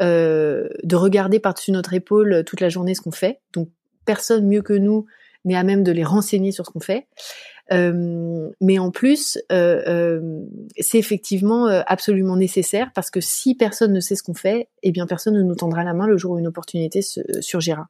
euh, 0.00 0.68
de 0.82 0.96
regarder 0.96 1.40
par-dessus 1.40 1.72
notre 1.72 1.92
épaule 1.92 2.44
toute 2.46 2.60
la 2.60 2.68
journée 2.68 2.94
ce 2.94 3.00
qu'on 3.00 3.10
fait. 3.10 3.40
Donc, 3.52 3.68
personne 4.04 4.46
mieux 4.46 4.62
que 4.62 4.74
nous 4.74 5.06
n'est 5.44 5.56
à 5.56 5.62
même 5.62 5.82
de 5.82 5.92
les 5.92 6.04
renseigner 6.04 6.52
sur 6.52 6.66
ce 6.66 6.70
qu'on 6.70 6.80
fait. 6.80 7.08
Euh, 7.72 8.50
mais 8.60 8.78
en 8.78 8.90
plus, 8.90 9.38
euh, 9.52 9.82
euh, 9.86 10.42
c'est 10.78 10.98
effectivement 10.98 11.66
absolument 11.86 12.36
nécessaire 12.36 12.90
parce 12.94 13.10
que 13.10 13.20
si 13.20 13.54
personne 13.54 13.92
ne 13.92 14.00
sait 14.00 14.16
ce 14.16 14.22
qu'on 14.22 14.34
fait, 14.34 14.68
eh 14.82 14.90
bien 14.90 15.06
personne 15.06 15.34
ne 15.34 15.42
nous 15.42 15.54
tendra 15.54 15.84
la 15.84 15.94
main 15.94 16.06
le 16.06 16.16
jour 16.16 16.32
où 16.32 16.38
une 16.38 16.48
opportunité 16.48 17.00
surgira. 17.40 17.88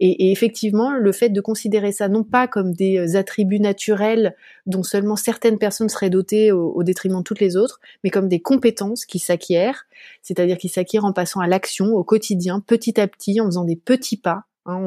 Et, 0.00 0.28
et, 0.28 0.32
effectivement, 0.32 0.92
le 0.94 1.12
fait 1.12 1.28
de 1.28 1.40
considérer 1.40 1.92
ça 1.92 2.08
non 2.08 2.24
pas 2.24 2.48
comme 2.48 2.72
des 2.72 3.14
attributs 3.14 3.60
naturels 3.60 4.34
dont 4.66 4.82
seulement 4.82 5.16
certaines 5.16 5.58
personnes 5.58 5.90
seraient 5.90 6.10
dotées 6.10 6.50
au, 6.50 6.72
au 6.72 6.82
détriment 6.82 7.18
de 7.18 7.22
toutes 7.22 7.40
les 7.40 7.56
autres, 7.56 7.78
mais 8.02 8.10
comme 8.10 8.28
des 8.28 8.40
compétences 8.40 9.04
qui 9.04 9.18
s'acquièrent, 9.18 9.86
c'est-à-dire 10.22 10.56
qui 10.56 10.68
s'acquièrent 10.68 11.04
en 11.04 11.12
passant 11.12 11.40
à 11.40 11.46
l'action 11.46 11.94
au 11.94 12.02
quotidien, 12.02 12.60
petit 12.60 12.98
à 13.00 13.06
petit, 13.06 13.40
en 13.40 13.46
faisant 13.46 13.64
des 13.64 13.76
petits 13.76 14.16
pas, 14.16 14.44
Hein, 14.64 14.78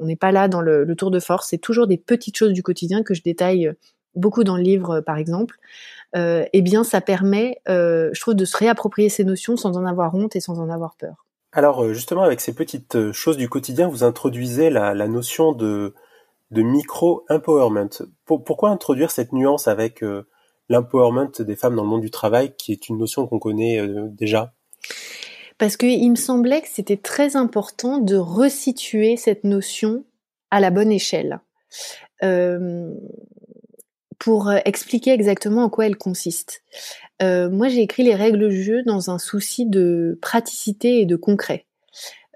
on 0.00 0.04
n'est 0.06 0.16
pas 0.16 0.32
là 0.32 0.48
dans 0.48 0.62
le, 0.62 0.94
tour 0.96 1.10
de 1.10 1.20
force, 1.20 1.48
c'est 1.50 1.58
toujours 1.58 1.86
des 1.86 1.98
petites 1.98 2.36
choses 2.36 2.52
du 2.52 2.62
quotidien 2.62 3.02
que 3.02 3.14
je 3.14 3.22
détaille 3.22 3.66
euh, 3.66 3.72
beaucoup 4.14 4.44
dans 4.44 4.56
le 4.56 4.62
livre, 4.62 4.96
euh, 4.96 5.02
par 5.02 5.18
exemple. 5.18 5.56
Euh, 6.16 6.44
eh 6.52 6.62
bien, 6.62 6.84
ça 6.84 7.00
permet, 7.00 7.60
je 7.66 8.20
trouve, 8.20 8.34
de 8.34 8.44
se 8.44 8.56
réapproprier 8.56 9.08
ces 9.08 9.24
notions 9.24 9.56
sans 9.56 9.76
en 9.76 9.84
avoir 9.84 10.14
honte 10.14 10.34
et 10.36 10.40
sans 10.40 10.58
en 10.58 10.68
avoir 10.68 10.96
peur. 10.96 11.26
Alors, 11.52 11.92
justement, 11.92 12.22
avec 12.22 12.40
ces 12.40 12.54
petites 12.54 13.12
choses 13.12 13.36
du 13.36 13.48
quotidien, 13.48 13.88
vous 13.88 14.02
introduisez 14.02 14.70
la, 14.70 14.94
notion 15.06 15.52
de, 15.52 15.94
micro-empowerment. 16.50 17.90
pourquoi 18.24 18.70
introduire 18.70 19.12
cette 19.12 19.32
nuance 19.32 19.68
avec 19.68 20.04
l'empowerment 20.68 21.30
des 21.38 21.54
femmes 21.54 21.76
dans 21.76 21.84
le 21.84 21.88
monde 21.88 22.00
du 22.00 22.10
travail, 22.10 22.54
qui 22.56 22.72
est 22.72 22.88
une 22.88 22.98
notion 22.98 23.28
qu'on 23.28 23.38
connaît 23.38 23.80
déjà? 24.08 24.52
Parce 25.60 25.76
qu'il 25.76 26.10
me 26.10 26.16
semblait 26.16 26.62
que 26.62 26.68
c'était 26.68 26.96
très 26.96 27.36
important 27.36 27.98
de 27.98 28.16
resituer 28.16 29.18
cette 29.18 29.44
notion 29.44 30.04
à 30.50 30.58
la 30.58 30.70
bonne 30.70 30.90
échelle. 30.90 31.40
Euh, 32.22 32.94
pour 34.18 34.52
expliquer 34.52 35.12
exactement 35.12 35.64
en 35.64 35.70
quoi 35.70 35.86
elle 35.86 35.96
consiste. 35.96 36.62
Euh, 37.22 37.50
moi, 37.50 37.68
j'ai 37.68 37.82
écrit 37.82 38.02
les 38.02 38.14
règles 38.14 38.48
du 38.48 38.62
jeu 38.62 38.82
dans 38.84 39.10
un 39.10 39.18
souci 39.18 39.66
de 39.66 40.18
praticité 40.20 41.00
et 41.00 41.06
de 41.06 41.16
concret. 41.16 41.66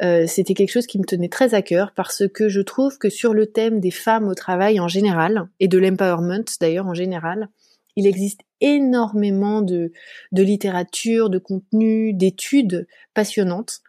Euh, 0.03 0.27
c'était 0.27 0.55
quelque 0.55 0.73
chose 0.73 0.87
qui 0.87 0.99
me 0.99 1.05
tenait 1.05 1.29
très 1.29 1.55
à 1.55 1.63
cœur 1.63 1.93
parce 1.95 2.25
que 2.29 2.49
je 2.49 2.61
trouve 2.61 2.99
que 2.99 3.09
sur 3.09 3.33
le 3.33 3.47
thème 3.47 3.81
des 3.81 3.91
femmes 3.91 4.29
au 4.29 4.35
travail 4.35 4.81
en 4.81 4.89
général 4.89 5.49
et 5.61 5.69
de 5.69 5.79
l'empowerment 5.79 6.45
d'ailleurs 6.61 6.87
en 6.87 6.95
général, 6.95 7.49
il 7.97 8.07
existe 8.07 8.41
énormément 8.61 9.63
de, 9.63 9.93
de 10.33 10.43
littérature, 10.43 11.31
de 11.31 11.39
contenu, 11.39 12.13
d'études 12.13 12.87
passionnantes, 13.15 13.81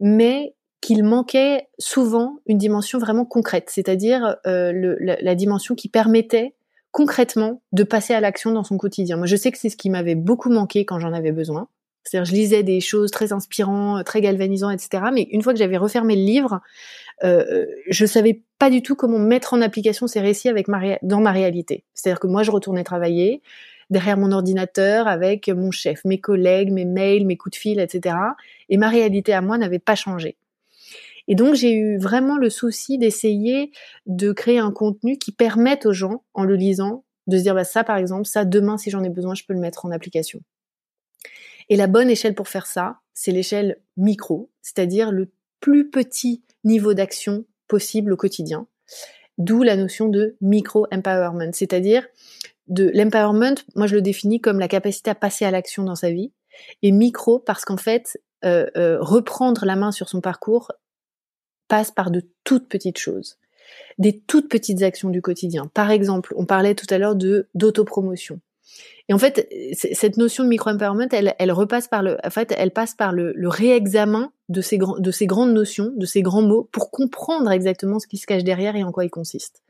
mais 0.00 0.54
qu'il 0.82 1.04
manquait 1.04 1.68
souvent 1.78 2.40
une 2.46 2.58
dimension 2.58 2.98
vraiment 2.98 3.24
concrète, 3.24 3.70
c'est-à-dire 3.70 4.36
euh, 4.46 4.96
la, 4.98 5.34
dimension 5.34 5.74
qui 5.76 5.88
permettait 5.88 6.54
concrètement 6.90 7.62
de 7.72 7.84
passer 7.84 8.12
à 8.12 8.20
l'action 8.20 8.50
dans 8.50 8.64
son 8.64 8.76
quotidien. 8.76 9.16
Moi, 9.16 9.26
je 9.26 9.36
sais 9.36 9.52
que 9.52 9.58
c'est 9.58 9.70
ce 9.70 9.76
qui 9.76 9.90
m'avait 9.90 10.16
beaucoup 10.16 10.50
manqué 10.50 10.84
quand 10.84 10.98
j'en 10.98 11.12
avais 11.12 11.30
besoin. 11.30 11.68
C'est-à-dire, 12.04 12.24
je 12.24 12.34
lisais 12.34 12.62
des 12.62 12.80
choses 12.80 13.10
très 13.10 13.32
inspirantes, 13.32 14.04
très 14.04 14.20
galvanisantes, 14.20 14.72
etc. 14.72 15.04
Mais 15.12 15.28
une 15.30 15.42
fois 15.42 15.52
que 15.52 15.58
j'avais 15.58 15.76
refermé 15.76 16.16
le 16.16 16.22
livre, 16.22 16.60
euh, 17.24 17.66
je 17.88 18.06
savais 18.06 18.42
pas 18.58 18.70
du 18.70 18.82
tout 18.82 18.96
comment 18.96 19.18
mettre 19.18 19.54
en 19.54 19.60
application 19.60 20.06
ces 20.06 20.20
récits 20.20 20.48
avec 20.48 20.66
dans 21.02 21.20
ma 21.20 21.32
réalité. 21.32 21.84
C'est-à-dire 21.94 22.20
que 22.20 22.26
moi, 22.26 22.42
je 22.42 22.50
retournais 22.50 22.84
travailler 22.84 23.42
derrière 23.90 24.16
mon 24.16 24.32
ordinateur 24.32 25.06
avec 25.06 25.48
mon 25.48 25.70
chef, 25.70 26.04
mes 26.04 26.18
collègues, 26.18 26.72
mes 26.72 26.86
mails, 26.86 27.26
mes 27.26 27.36
coups 27.36 27.56
de 27.56 27.60
fil, 27.60 27.78
etc. 27.78 28.16
Et 28.68 28.78
ma 28.78 28.88
réalité 28.88 29.32
à 29.32 29.42
moi 29.42 29.58
n'avait 29.58 29.78
pas 29.78 29.94
changé. 29.94 30.36
Et 31.28 31.34
donc 31.34 31.54
j'ai 31.54 31.72
eu 31.72 31.98
vraiment 31.98 32.36
le 32.36 32.50
souci 32.50 32.98
d'essayer 32.98 33.70
de 34.06 34.32
créer 34.32 34.58
un 34.58 34.72
contenu 34.72 35.18
qui 35.18 35.30
permette 35.30 35.86
aux 35.86 35.92
gens, 35.92 36.24
en 36.34 36.44
le 36.44 36.56
lisant, 36.56 37.04
de 37.28 37.36
se 37.36 37.42
dire 37.42 37.54
bah, 37.54 37.64
ça 37.64 37.84
par 37.84 37.96
exemple, 37.96 38.26
ça 38.26 38.44
demain 38.44 38.78
si 38.78 38.90
j'en 38.90 39.04
ai 39.04 39.10
besoin, 39.10 39.34
je 39.34 39.44
peux 39.44 39.54
le 39.54 39.60
mettre 39.60 39.84
en 39.84 39.90
application. 39.92 40.40
Et 41.68 41.76
la 41.76 41.86
bonne 41.86 42.10
échelle 42.10 42.34
pour 42.34 42.48
faire 42.48 42.66
ça, 42.66 43.00
c'est 43.14 43.32
l'échelle 43.32 43.80
micro, 43.96 44.50
c'est-à-dire 44.62 45.10
le 45.10 45.30
plus 45.60 45.90
petit 45.90 46.42
niveau 46.64 46.94
d'action 46.94 47.44
possible 47.68 48.12
au 48.12 48.16
quotidien. 48.16 48.66
D'où 49.38 49.62
la 49.62 49.76
notion 49.76 50.08
de 50.08 50.36
micro-empowerment, 50.40 51.52
c'est-à-dire 51.52 52.06
de 52.68 52.90
l'empowerment, 52.94 53.56
moi 53.74 53.86
je 53.86 53.94
le 53.94 54.02
définis 54.02 54.40
comme 54.40 54.60
la 54.60 54.68
capacité 54.68 55.10
à 55.10 55.14
passer 55.14 55.44
à 55.44 55.50
l'action 55.50 55.84
dans 55.84 55.94
sa 55.94 56.10
vie, 56.10 56.32
et 56.82 56.92
micro 56.92 57.38
parce 57.38 57.64
qu'en 57.64 57.76
fait, 57.76 58.20
euh, 58.44 58.66
euh, 58.76 58.98
reprendre 59.00 59.64
la 59.64 59.76
main 59.76 59.92
sur 59.92 60.08
son 60.08 60.20
parcours 60.20 60.72
passe 61.68 61.90
par 61.90 62.10
de 62.10 62.22
toutes 62.44 62.68
petites 62.68 62.98
choses, 62.98 63.38
des 63.98 64.20
toutes 64.20 64.50
petites 64.50 64.82
actions 64.82 65.10
du 65.10 65.22
quotidien. 65.22 65.70
Par 65.72 65.90
exemple, 65.90 66.34
on 66.36 66.44
parlait 66.44 66.74
tout 66.74 66.86
à 66.90 66.98
l'heure 66.98 67.16
de 67.16 67.48
d'autopromotion. 67.54 68.40
Et 69.08 69.14
en 69.14 69.18
fait, 69.18 69.48
cette 69.72 70.16
notion 70.16 70.44
de 70.44 70.48
micro-empowerment, 70.48 71.08
elle, 71.10 71.52
repasse 71.52 71.88
par 71.88 72.02
le, 72.02 72.16
en 72.24 72.30
fait, 72.30 72.54
elle 72.56 72.70
passe 72.70 72.94
par 72.94 73.12
le, 73.12 73.34
réexamen 73.48 74.32
de 74.48 74.60
ces, 74.60 74.78
de 74.78 75.10
ces 75.10 75.26
grandes 75.26 75.52
notions, 75.52 75.92
de 75.96 76.06
ces 76.06 76.22
grands 76.22 76.42
mots, 76.42 76.68
pour 76.72 76.90
comprendre 76.90 77.50
exactement 77.50 77.98
ce 77.98 78.06
qui 78.06 78.16
se 78.16 78.26
cache 78.26 78.44
derrière 78.44 78.76
et 78.76 78.84
en 78.84 78.92
quoi 78.92 79.04
ils 79.04 79.10
consistent. 79.10 79.62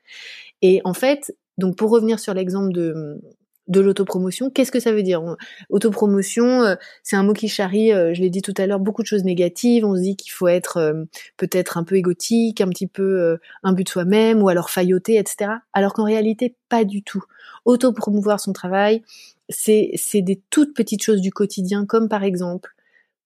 Et 0.61 0.81
en 0.85 0.95
fait, 0.95 1.35
donc 1.59 1.77
pour 1.77 1.91
revenir 1.91 2.21
sur 2.21 2.35
l'exemple 2.35 2.73
de, 2.73 3.21
de 3.69 3.81
l'autopromotion, 3.81 4.51
qu'est-ce 4.51 4.73
que 4.73 4.81
ça 4.81 4.93
veut 4.93 5.03
dire? 5.03 5.23
Autopromotion, 5.71 6.63
euh, 6.63 6.75
c'est 7.03 7.17
un 7.17 7.23
mot 7.23 7.33
qui 7.33 7.49
charrie, 7.49 7.93
euh, 7.93 8.13
je 8.15 8.21
l'ai 8.21 8.31
dit 8.31 8.43
tout 8.43 8.55
à 8.57 8.67
l'heure, 8.67 8.81
beaucoup 8.81 9.03
de 9.03 9.07
choses 9.07 9.25
négatives. 9.25 9.85
On 9.85 9.95
se 9.95 10.01
dit 10.01 10.17
qu'il 10.17 10.33
faut 10.33 10.49
être 10.49 10.79
euh, 10.79 11.05
peut-être 11.37 11.79
un 11.79 11.85
peu 11.85 11.97
égotique, 11.97 12.61
un 12.61 12.69
petit 12.69 12.87
peu 12.87 13.39
un 13.63 13.73
but 13.73 13.85
de 13.85 13.89
soi-même, 13.89 14.43
ou 14.43 14.49
alors 14.49 14.71
failloter, 14.71 15.17
etc. 15.17 15.51
Alors 15.73 15.93
qu'en 15.93 16.05
réalité, 16.05 16.57
pas 16.69 16.85
du 16.85 17.03
tout. 17.03 17.23
Autopromouvoir 17.65 18.41
son 18.41 18.53
travail, 18.53 19.03
c'est 19.49 19.93
des 20.15 20.43
toutes 20.51 20.75
petites 20.75 21.03
choses 21.03 21.21
du 21.21 21.31
quotidien, 21.31 21.87
comme 21.87 22.09
par 22.09 22.25
exemple 22.25 22.75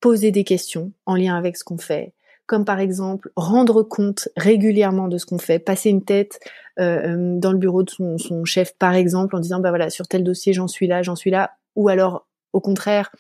poser 0.01 0.31
des 0.31 0.45
questions 0.45 0.93
en 1.07 1.17
lien 1.17 1.37
avec 1.37 1.57
ce 1.57 1.65
qu'on 1.65 1.79
fait, 1.79 2.13
comme 2.45 2.65
par 2.65 2.79
exemple 2.81 3.31
rendre 3.35 3.83
compte 3.83 4.29
régulièrement 4.37 5.09
de 5.09 5.19
ce 5.19 5.27
qu'on 5.27 5.39
fait, 5.39 5.59
passer 5.59 5.89
une 5.91 6.05
tête 6.05 6.39
euh, 6.79 7.17
euh, 7.17 7.39
dans 7.39 7.53
le 7.53 7.59
bureau 7.59 7.83
de 7.83 7.91
son, 7.91 8.45
chef 8.45 8.75
par 8.79 8.95
exemple 8.95 9.35
en 9.35 9.41
disant 9.41 9.61
bah 9.61 9.71
voilà 9.71 9.89
sur 9.89 10.07
tel 10.07 10.23
dossier 10.23 10.53
j'en 10.53 10.69
suis 10.69 10.87
là, 10.87 11.03
j'en 11.03 11.17
suis 11.17 11.31
là, 11.31 11.53
ou 11.75 11.89
alors 11.89 12.27
au 12.53 12.61
contraire 12.61 13.11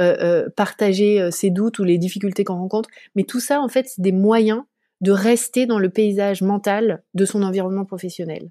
euh 0.00 0.48
partager 0.56 1.30
ses 1.30 1.50
doutes 1.50 1.78
ou 1.78 1.84
les 1.84 1.98
difficultés 1.98 2.44
qu'on 2.44 2.56
rencontre. 2.56 2.88
Mais 3.16 3.24
tout 3.24 3.40
ça 3.40 3.60
en 3.60 3.68
fait 3.68 3.86
c'est 3.88 4.00
des 4.00 4.12
moyens 4.12 4.62
de 5.00 5.12
rester 5.12 5.66
dans 5.66 5.78
le 5.78 5.90
paysage 5.90 6.42
mental 6.42 7.02
de 7.14 7.24
son 7.24 7.42
environnement 7.42 7.84
professionnel. 7.84 8.50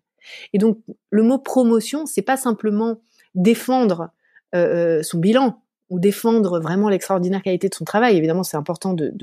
Et 0.53 0.57
donc 0.57 0.79
le 1.09 1.23
mot 1.23 1.37
promotion 1.37 2.05
c'est 2.05 2.21
pas 2.21 2.37
simplement 2.37 3.01
défendre 3.35 4.11
son 4.53 5.19
bilan, 5.19 5.61
ou 5.89 5.99
défendre 5.99 6.59
vraiment 6.59 6.89
l'extraordinaire 6.89 7.41
qualité 7.41 7.69
de 7.69 7.75
son 7.75 7.85
travail. 7.85 8.15
Évidemment, 8.15 8.43
c'est 8.43 8.57
important 8.57 8.93
de, 8.93 9.13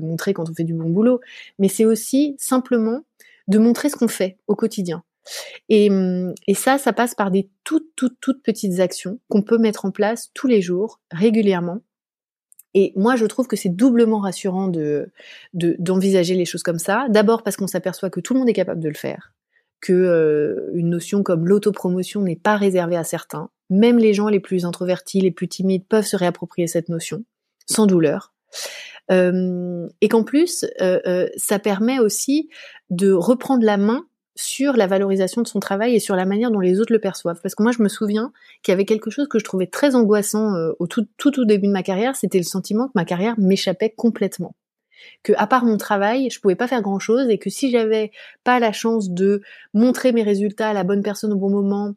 montrer 0.00 0.34
quand 0.34 0.48
on 0.48 0.54
fait 0.54 0.64
du 0.64 0.74
bon 0.74 0.90
boulot, 0.90 1.20
mais 1.58 1.68
c'est 1.68 1.84
aussi 1.84 2.36
simplement 2.38 3.04
de 3.48 3.58
montrer 3.58 3.88
ce 3.88 3.96
qu'on 3.96 4.08
fait 4.08 4.38
au 4.46 4.54
quotidien. 4.54 5.02
Et, 5.70 5.88
et, 6.46 6.54
ça, 6.54 6.76
ça 6.76 6.92
passe 6.92 7.14
par 7.14 7.30
des 7.30 7.48
toutes, 7.64 7.88
toutes, 7.96 8.18
toutes 8.20 8.42
petites 8.42 8.80
actions 8.80 9.18
qu'on 9.28 9.42
peut 9.42 9.56
mettre 9.56 9.86
en 9.86 9.90
place 9.90 10.30
tous 10.34 10.46
les 10.46 10.60
jours, 10.60 11.00
régulièrement. 11.10 11.80
Et 12.74 12.92
moi, 12.96 13.16
je 13.16 13.24
trouve 13.24 13.46
que 13.46 13.56
c'est 13.56 13.70
doublement 13.70 14.18
rassurant 14.18 14.68
de 14.68 15.10
d'envisager 15.54 16.34
les 16.34 16.44
choses 16.44 16.62
comme 16.62 16.78
ça. 16.78 17.06
D'abord 17.08 17.42
parce 17.42 17.56
qu'on 17.56 17.68
s'aperçoit 17.68 18.10
que 18.10 18.20
tout 18.20 18.34
le 18.34 18.40
monde 18.40 18.48
est 18.48 18.54
capable 18.54 18.80
de 18.80 18.88
le 18.88 18.94
faire, 18.94 19.32
que 19.84 19.92
euh, 19.92 20.70
une 20.72 20.88
notion 20.88 21.22
comme 21.22 21.46
l'autopromotion 21.46 22.22
n'est 22.22 22.36
pas 22.36 22.56
réservée 22.56 22.96
à 22.96 23.04
certains. 23.04 23.50
Même 23.68 23.98
les 23.98 24.14
gens 24.14 24.28
les 24.28 24.40
plus 24.40 24.64
introvertis, 24.64 25.20
les 25.20 25.30
plus 25.30 25.46
timides 25.46 25.84
peuvent 25.86 26.06
se 26.06 26.16
réapproprier 26.16 26.66
cette 26.66 26.88
notion 26.88 27.22
sans 27.66 27.84
douleur. 27.84 28.32
Euh, 29.10 29.86
et 30.00 30.08
qu'en 30.08 30.24
plus, 30.24 30.64
euh, 30.80 31.28
ça 31.36 31.58
permet 31.58 31.98
aussi 31.98 32.48
de 32.88 33.12
reprendre 33.12 33.62
la 33.62 33.76
main 33.76 34.06
sur 34.36 34.74
la 34.74 34.86
valorisation 34.86 35.42
de 35.42 35.46
son 35.46 35.60
travail 35.60 35.94
et 35.94 36.00
sur 36.00 36.16
la 36.16 36.24
manière 36.24 36.50
dont 36.50 36.60
les 36.60 36.80
autres 36.80 36.92
le 36.92 36.98
perçoivent. 36.98 37.40
Parce 37.42 37.54
que 37.54 37.62
moi, 37.62 37.72
je 37.72 37.82
me 37.82 37.88
souviens 37.88 38.32
qu'il 38.62 38.72
y 38.72 38.74
avait 38.74 38.86
quelque 38.86 39.10
chose 39.10 39.28
que 39.28 39.38
je 39.38 39.44
trouvais 39.44 39.66
très 39.66 39.94
angoissant 39.94 40.54
au 40.78 40.86
tout, 40.86 41.06
tout 41.18 41.38
au 41.38 41.44
début 41.44 41.66
de 41.66 41.72
ma 41.72 41.82
carrière, 41.82 42.16
c'était 42.16 42.38
le 42.38 42.44
sentiment 42.44 42.86
que 42.86 42.92
ma 42.94 43.04
carrière 43.04 43.34
m'échappait 43.38 43.90
complètement 43.90 44.54
que 45.22 45.32
à 45.36 45.46
part 45.46 45.64
mon 45.64 45.76
travail, 45.76 46.30
je 46.30 46.40
pouvais 46.40 46.54
pas 46.54 46.68
faire 46.68 46.82
grand 46.82 46.98
chose 46.98 47.28
et 47.28 47.38
que 47.38 47.50
si 47.50 47.70
j'avais 47.70 48.10
pas 48.44 48.58
la 48.60 48.72
chance 48.72 49.10
de 49.10 49.42
montrer 49.72 50.12
mes 50.12 50.22
résultats 50.22 50.70
à 50.70 50.72
la 50.72 50.84
bonne 50.84 51.02
personne 51.02 51.32
au 51.32 51.36
bon 51.36 51.50
moment, 51.50 51.94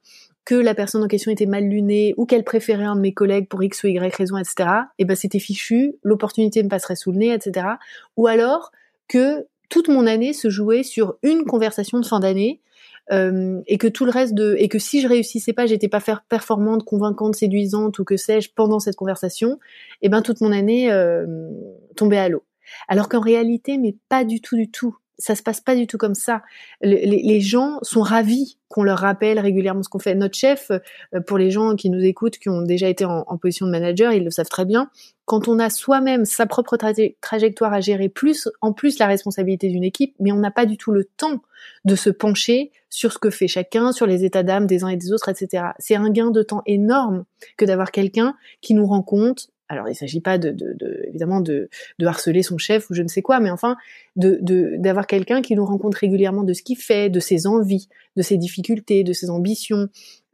que 0.48 0.56
la 0.56 0.74
personne 0.74 1.04
en 1.04 1.10
question 1.10 1.30
était 1.30 1.46
mal 1.46 1.66
lunée 1.66 2.14
ou 2.16 2.26
qu'elle 2.26 2.46
préférait 2.46 2.86
un 2.86 2.96
de 2.96 3.02
mes 3.02 3.14
collègues 3.14 3.50
pour 3.50 3.62
X 3.62 3.84
ou 3.84 3.88
Y 3.88 4.16
raison, 4.16 4.38
etc., 4.38 4.70
et 4.98 5.04
eh 5.04 5.06
ben 5.06 5.14
c'était 5.14 5.40
fichu, 5.40 5.96
l'opportunité 6.04 6.64
me 6.64 6.70
passerait 6.70 6.96
sous 6.96 7.12
le 7.12 7.18
nez, 7.18 7.34
etc. 7.34 7.68
Ou 8.16 8.28
alors 8.28 8.72
que 9.10 9.46
toute 9.70 9.90
mon 9.90 10.08
année 10.08 10.32
se 10.32 10.50
jouait 10.50 10.84
sur 10.84 11.18
une 11.22 11.44
conversation 11.44 12.00
de 12.00 12.06
fin 12.06 12.22
d'année 12.22 12.62
euh, 13.12 13.62
et 13.68 13.78
que 13.78 13.88
tout 13.88 14.06
le 14.06 14.12
reste 14.12 14.34
de 14.34 14.56
et 14.58 14.70
que 14.70 14.80
si 14.80 15.02
je 15.02 15.08
réussissais 15.08 15.52
pas, 15.54 15.66
j'étais 15.66 15.90
pas 15.90 16.02
performante, 16.30 16.84
convaincante, 16.86 17.36
séduisante 17.36 18.00
ou 18.00 18.06
que 18.06 18.16
sais-je 18.16 18.50
pendant 18.56 18.80
cette 18.80 18.96
conversation, 18.96 19.60
et 20.02 20.06
eh 20.06 20.10
ben 20.10 20.22
toute 20.22 20.40
mon 20.40 20.54
année 20.54 20.92
euh, 20.92 21.26
tombait 21.98 22.20
à 22.20 22.30
l'eau. 22.30 22.44
Alors 22.88 23.10
qu'en 23.10 23.22
réalité, 23.22 23.78
mais 23.78 23.96
pas 24.10 24.24
du 24.24 24.42
tout, 24.42 24.56
du 24.56 24.70
tout 24.70 24.98
ça 25.20 25.36
se 25.36 25.42
passe 25.42 25.62
pas 25.62 25.76
du 25.76 25.88
tout 25.88 25.98
comme 25.98 26.16
ça. 26.16 26.44
les, 26.82 27.42
gens 27.42 27.80
sont 27.82 28.02
ravis 28.02 28.58
qu'on 28.68 28.84
leur 28.84 29.00
rappelle 29.00 29.40
régulièrement 29.40 29.82
ce 29.82 29.90
qu'on 29.90 30.00
fait. 30.00 30.16
Notre 30.16 30.38
chef, 30.38 30.72
euh, 30.72 31.22
pour 31.22 31.38
les 31.38 31.52
gens 31.52 31.76
qui 31.76 31.90
nous 31.90 32.04
écoutent, 32.04 32.38
qui 32.38 32.50
ont 32.50 32.62
déjà 32.62 32.88
été 32.88 33.06
en, 33.06 33.24
position 33.38 33.66
de 33.66 33.72
manager, 33.72 34.12
ils 34.12 34.24
le 34.24 34.30
savent 34.30 34.50
très 34.50 34.66
bien. 34.66 34.90
Quand 35.26 35.48
on 35.48 35.60
a 35.60 35.70
soi-même 35.70 36.26
sa 36.26 36.46
propre 36.46 36.78
trajectoire 37.22 37.74
à 37.74 37.82
gérer, 37.82 38.10
plus 38.10 38.50
en 38.62 38.74
plus 38.74 39.00
la 39.00 39.08
responsabilité 39.08 39.70
d'une 39.70 39.84
équipe, 39.84 40.16
mais 40.20 40.32
on 40.32 40.38
n'a 40.38 40.52
pas 40.52 40.66
du 40.66 40.78
tout 40.78 40.92
le 40.92 41.06
temps 41.06 41.42
de 41.86 41.96
se 41.96 42.10
pencher 42.10 42.72
sur 42.90 43.12
ce 43.12 43.20
que 43.20 43.30
fait 43.30 43.48
chacun, 43.48 43.92
sur 43.92 44.06
les 44.06 44.24
états 44.24 44.44
d'âme 44.44 44.68
des 44.68 44.84
uns 44.84 44.90
et 44.90 44.98
des 44.98 45.12
autres, 45.12 45.30
etc. 45.30 45.72
C'est 45.80 45.96
un 45.96 46.10
gain 46.10 46.32
de 46.32 46.44
temps 46.44 46.62
énorme 46.66 47.26
que 47.58 47.66
d'avoir 47.66 47.92
quelqu'un 47.92 48.36
qui 48.62 48.74
nous 48.74 48.86
rend 48.86 49.02
compte 49.02 49.50
alors 49.70 49.88
il 49.88 49.92
ne 49.92 49.96
s'agit 49.96 50.22
pas 50.22 50.38
de, 50.38 50.52
de, 50.52 51.04
évidemment 51.08 51.42
de, 51.42 51.70
de, 52.00 52.06
harceler 52.06 52.44
son 52.44 52.58
chef 52.58 52.90
ou 52.90 52.94
je 52.94 53.02
ne 53.02 53.08
sais 53.08 53.22
quoi, 53.22 53.40
mais 53.40 53.50
enfin 53.50 53.76
de 54.16 54.40
d'avoir 54.78 55.08
quelqu'un 55.08 55.42
qui 55.42 55.56
nous 55.56 55.66
rencontre 55.66 55.98
régulièrement 55.98 56.44
de 56.44 56.54
ce 56.54 56.64
qu'il 56.64 56.78
fait, 56.78 57.10
de 57.10 57.20
ses 57.20 57.48
envies, 57.48 57.90
de 58.16 58.22
ses 58.22 58.38
difficultés, 58.38 59.04
de 59.04 59.14
ses 59.14 59.30
ambitions, 59.30 59.90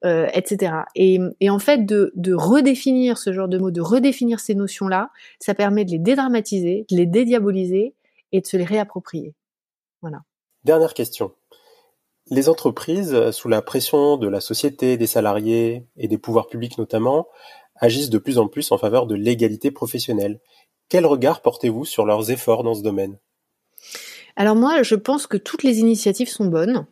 euh, 0.06 0.28
etc. 0.34 0.74
Et, 0.96 1.20
et, 1.40 1.50
en 1.50 1.60
fait 1.60 1.86
de, 1.86 2.12
de 2.16 2.34
redéfinir 2.34 3.18
ce 3.18 3.32
genre 3.32 3.48
de 3.48 3.58
mots, 3.58 3.72
de 3.72 3.82
redéfinir 3.82 4.40
ces 4.40 4.56
notions-là, 4.56 5.10
ça 5.40 5.54
permet 5.54 5.86
de 5.86 5.92
les 5.92 6.00
dédramatiser, 6.00 6.86
de 6.92 6.98
les 6.98 7.06
dédiaboliser 7.06 7.96
et 8.32 8.42
de 8.42 8.46
se 8.46 8.58
les 8.58 8.66
réapproprier. 8.66 9.34
Voilà. 10.02 10.24
Dernière 10.66 10.94
question. 10.94 11.32
Les 12.30 12.48
entreprises, 12.48 13.32
sous 13.32 13.50
la 13.50 13.62
pression 13.62 14.18
de 14.18 14.28
la 14.28 14.40
société, 14.40 14.98
des 14.98 15.08
salariés 15.08 15.86
et 15.98 16.08
des 16.08 16.18
pouvoirs 16.18 16.48
publics 16.48 16.78
notamment, 16.78 17.28
agissent 17.76 18.10
de 18.10 18.18
plus 18.18 18.38
en 18.38 18.48
plus 18.48 18.72
en 18.72 18.78
faveur 18.78 19.08
de 19.08 19.16
l'égalité 19.16 19.72
professionnelle. 19.72 20.40
Quel 20.90 21.06
regard 21.06 21.42
portez-vous 21.42 21.86
sur 21.86 22.06
leurs 22.06 22.32
efforts 22.32 22.64
dans 22.64 22.76
ce 22.76 22.84
domaine? 22.84 23.18
Alors 24.36 24.56
moi, 24.56 24.84
je 24.84 24.96
pense 24.96 25.28
que 25.28 25.38
toutes 25.38 25.64
les 25.64 25.80
initiatives 25.80 26.30
sont 26.30 26.46
bonnes. 26.46 26.86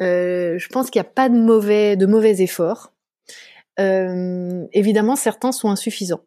Euh, 0.00 0.58
je 0.58 0.68
pense 0.68 0.90
qu'il 0.90 1.00
n'y 1.00 1.06
a 1.06 1.10
pas 1.10 1.28
de 1.28 1.36
mauvais, 1.36 1.96
de 1.96 2.06
mauvais 2.06 2.40
efforts. 2.40 2.92
Euh, 3.80 4.64
évidemment, 4.72 5.16
certains 5.16 5.52
sont 5.52 5.70
insuffisants. 5.70 6.22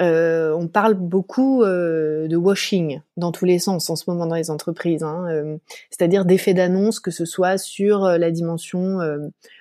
Euh, 0.00 0.54
on 0.54 0.66
parle 0.66 0.94
beaucoup 0.94 1.62
euh, 1.62 2.26
de 2.26 2.36
washing 2.36 3.00
dans 3.18 3.32
tous 3.32 3.44
les 3.44 3.58
sens 3.58 3.90
en 3.90 3.96
ce 3.96 4.04
moment 4.08 4.26
dans 4.26 4.34
les 4.34 4.50
entreprises, 4.50 5.02
hein, 5.02 5.26
euh, 5.28 5.58
c'est-à-dire 5.90 6.24
d'effets 6.24 6.54
d'annonce, 6.54 7.00
que 7.00 7.10
ce 7.10 7.26
soit 7.26 7.58
sur 7.58 8.04
la 8.04 8.30
dimension 8.30 8.98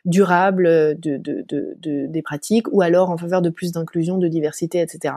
durable 0.06 0.98
de, 1.00 1.18
de, 1.18 1.46
de, 1.48 2.06
des 2.08 2.22
pratiques 2.22 2.68
ou 2.72 2.82
alors 2.82 3.10
en 3.10 3.18
faveur 3.18 3.42
de 3.42 3.50
plus 3.50 3.74
d'inclusion, 3.74 4.18
de 4.18 4.28
diversité, 4.28 4.80
etc. 4.80 5.16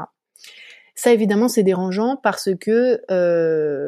Ça 0.95 1.13
évidemment 1.13 1.49
c'est 1.49 1.63
dérangeant 1.63 2.17
parce 2.17 2.51
que 2.61 3.01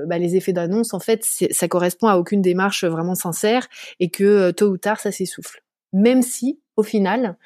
bah, 0.07 0.19
les 0.19 0.37
effets 0.37 0.53
d'annonce 0.53 0.95
en 0.95 1.01
fait 1.01 1.25
ça 1.25 1.69
correspond 1.69 2.07
à 2.07 2.17
aucune 2.17 2.43
démarche 2.43 2.85
vraiment 2.85 3.15
sincère 3.15 3.67
et 3.99 4.09
que 4.09 4.53
tôt 4.53 4.69
ou 4.69 4.79
tard 4.79 5.01
ça 5.01 5.11
s'essouffle. 5.11 5.63
Même 5.93 6.23
si 6.23 6.61
au 6.77 6.83
final 6.83 7.37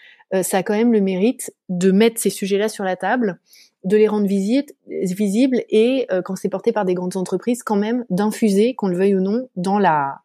ça 0.42 0.58
a 0.58 0.62
quand 0.62 0.74
même 0.74 0.92
le 0.92 1.00
mérite 1.00 1.52
de 1.70 1.90
mettre 1.90 2.20
ces 2.20 2.30
sujets-là 2.30 2.68
sur 2.68 2.84
la 2.84 2.96
table 2.96 3.40
de 3.88 3.96
les 3.96 4.06
rendre 4.06 4.26
visibles, 4.26 5.64
et 5.70 6.06
euh, 6.12 6.22
quand 6.22 6.36
c'est 6.36 6.50
porté 6.50 6.72
par 6.72 6.84
des 6.84 6.94
grandes 6.94 7.16
entreprises, 7.16 7.62
quand 7.62 7.76
même 7.76 8.04
d'infuser, 8.10 8.74
qu'on 8.74 8.88
le 8.88 8.96
veuille 8.96 9.16
ou 9.16 9.20
non, 9.20 9.48
dans 9.56 9.78
la 9.78 10.20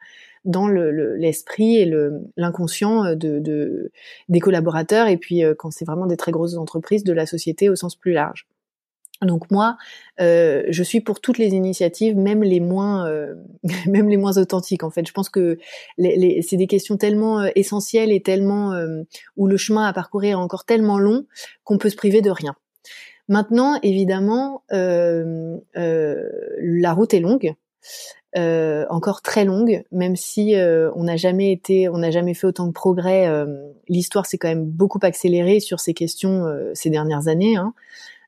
dans 0.45 0.67
l'esprit 0.67 1.77
et 1.77 1.89
l'inconscient 2.35 3.05
euh, 3.05 3.15
de, 3.15 3.91
des 4.27 4.39
collaborateurs 4.41 5.07
et 5.07 5.15
puis 5.15 5.41
euh, 5.41 5.55
quand 5.57 5.71
c'est 5.71 5.85
vraiment 5.85 6.05
des 6.05 6.17
très 6.17 6.33
grosses 6.33 6.57
entreprises 6.57 7.05
de 7.05 7.13
la 7.13 7.25
société 7.25 7.69
au 7.69 7.77
sens 7.77 7.95
plus 7.95 8.11
large. 8.11 8.45
Donc 9.21 9.49
moi, 9.51 9.77
je 10.19 10.83
suis 10.83 10.99
pour 10.99 11.21
toutes 11.21 11.37
les 11.37 11.51
initiatives, 11.53 12.17
même 12.17 12.43
les 12.43 12.59
moins, 12.59 13.09
même 13.87 14.09
les 14.09 14.17
moins 14.17 14.37
authentiques. 14.37 14.83
En 14.83 14.89
fait, 14.89 15.07
je 15.07 15.13
pense 15.13 15.29
que 15.29 15.57
c'est 15.97 16.57
des 16.57 16.67
questions 16.67 16.97
tellement 16.97 17.45
essentielles 17.55 18.11
et 18.11 18.21
tellement 18.21 18.73
où 19.37 19.47
le 19.47 19.55
chemin 19.55 19.85
à 19.85 19.93
parcourir 19.93 20.31
est 20.31 20.41
encore 20.41 20.65
tellement 20.65 20.99
long 20.99 21.25
qu'on 21.63 21.77
peut 21.77 21.87
se 21.87 21.95
priver 21.95 22.19
de 22.19 22.31
rien. 22.31 22.53
Maintenant, 23.29 23.79
évidemment, 23.83 24.63
euh, 24.73 25.57
euh, 25.77 26.29
la 26.59 26.93
route 26.93 27.13
est 27.13 27.19
longue. 27.19 27.53
Euh, 28.35 28.85
encore 28.89 29.21
très 29.21 29.45
longue, 29.45 29.83
même 29.91 30.15
si 30.15 30.55
on 30.57 31.03
n'a 31.03 31.17
jamais 31.17 31.51
été, 31.51 31.87
on 31.87 31.99
n'a 31.99 32.11
jamais 32.11 32.33
fait 32.33 32.47
autant 32.47 32.67
de 32.67 32.71
progrès. 32.71 33.29
L'histoire 33.87 34.25
s'est 34.25 34.37
quand 34.37 34.47
même 34.47 34.65
beaucoup 34.65 34.99
accélérée 35.03 35.59
sur 35.59 35.79
ces 35.79 35.93
questions 35.93 36.45
ces 36.73 36.89
dernières 36.89 37.27
années. 37.27 37.55
Hein. 37.57 37.73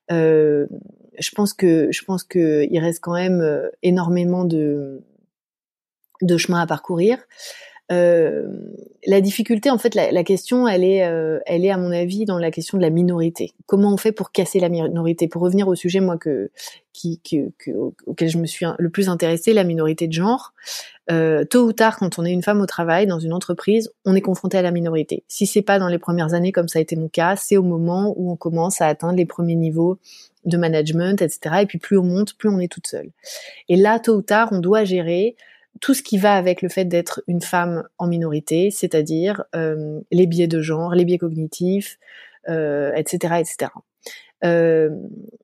je 0.09 1.31
pense 1.35 1.53
que 1.53 1.91
je 1.91 2.03
pense 2.03 2.23
que 2.23 2.67
il 2.69 2.79
reste 2.79 2.99
quand 3.01 3.15
même 3.15 3.69
énormément 3.81 4.45
de 4.45 5.01
de 6.21 6.37
chemin 6.37 6.61
à 6.61 6.67
parcourir. 6.67 7.17
Euh, 7.91 8.47
la 9.05 9.21
difficulté, 9.21 9.69
en 9.69 9.77
fait, 9.77 9.93
la, 9.93 10.23
question, 10.23 10.67
elle 10.67 10.83
est, 10.83 11.05
euh, 11.05 11.39
elle 11.45 11.63
est 11.63 11.69
à 11.69 11.77
mon 11.77 11.91
avis 11.91 12.25
dans 12.25 12.39
la 12.39 12.49
question 12.49 12.77
de 12.77 12.81
la 12.81 12.89
minorité. 12.89 13.53
Comment 13.67 13.93
on 13.93 13.97
fait 13.97 14.11
pour 14.11 14.31
casser 14.31 14.59
la 14.59 14.69
minorité? 14.69 15.27
Pour 15.27 15.43
revenir 15.43 15.67
au 15.67 15.75
sujet, 15.75 15.99
moi, 15.99 16.17
que, 16.17 16.49
qui, 16.93 17.21
auquel 18.07 18.29
je 18.29 18.37
me 18.37 18.47
suis 18.47 18.65
le 18.77 18.89
plus 18.89 19.09
intéressée, 19.09 19.53
la 19.53 19.63
minorité 19.63 20.07
de 20.07 20.13
genre. 20.13 20.53
Euh, 21.11 21.45
tôt 21.45 21.65
ou 21.65 21.73
tard, 21.73 21.97
quand 21.97 22.17
on 22.17 22.25
est 22.25 22.31
une 22.31 22.41
femme 22.41 22.61
au 22.61 22.65
travail 22.65 23.05
dans 23.05 23.19
une 23.19 23.33
entreprise, 23.33 23.91
on 24.05 24.15
est 24.15 24.21
confronté 24.21 24.57
à 24.57 24.63
la 24.63 24.71
minorité. 24.71 25.23
Si 25.27 25.45
c'est 25.45 25.61
pas 25.61 25.77
dans 25.77 25.87
les 25.87 25.99
premières 25.99 26.33
années, 26.33 26.51
comme 26.51 26.67
ça 26.67 26.79
a 26.79 26.81
été 26.81 26.95
mon 26.95 27.09
cas, 27.09 27.35
c'est 27.35 27.57
au 27.57 27.63
moment 27.63 28.13
où 28.17 28.31
on 28.31 28.35
commence 28.35 28.81
à 28.81 28.87
atteindre 28.87 29.17
les 29.17 29.27
premiers 29.27 29.55
niveaux 29.55 29.99
de 30.45 30.57
management, 30.57 31.21
etc. 31.21 31.57
Et 31.61 31.65
puis 31.67 31.77
plus 31.77 31.97
on 31.97 32.03
monte, 32.03 32.35
plus 32.35 32.49
on 32.49 32.59
est 32.59 32.71
toute 32.71 32.87
seule. 32.87 33.11
Et 33.69 33.75
là, 33.75 33.99
tôt 33.99 34.15
ou 34.15 34.21
tard, 34.21 34.49
on 34.51 34.59
doit 34.59 34.83
gérer 34.83 35.35
tout 35.81 35.93
ce 35.93 36.01
qui 36.01 36.17
va 36.17 36.35
avec 36.35 36.61
le 36.61 36.69
fait 36.69 36.85
d'être 36.85 37.21
une 37.27 37.41
femme 37.41 37.87
en 37.97 38.07
minorité, 38.07 38.71
c'est-à-dire 38.71 39.43
euh, 39.55 39.99
les 40.11 40.27
biais 40.27 40.47
de 40.47 40.61
genre, 40.61 40.95
les 40.95 41.05
biais 41.05 41.17
cognitifs, 41.17 41.97
euh, 42.47 42.91
etc., 42.95 43.35
etc. 43.39 43.71
Euh, 44.43 44.89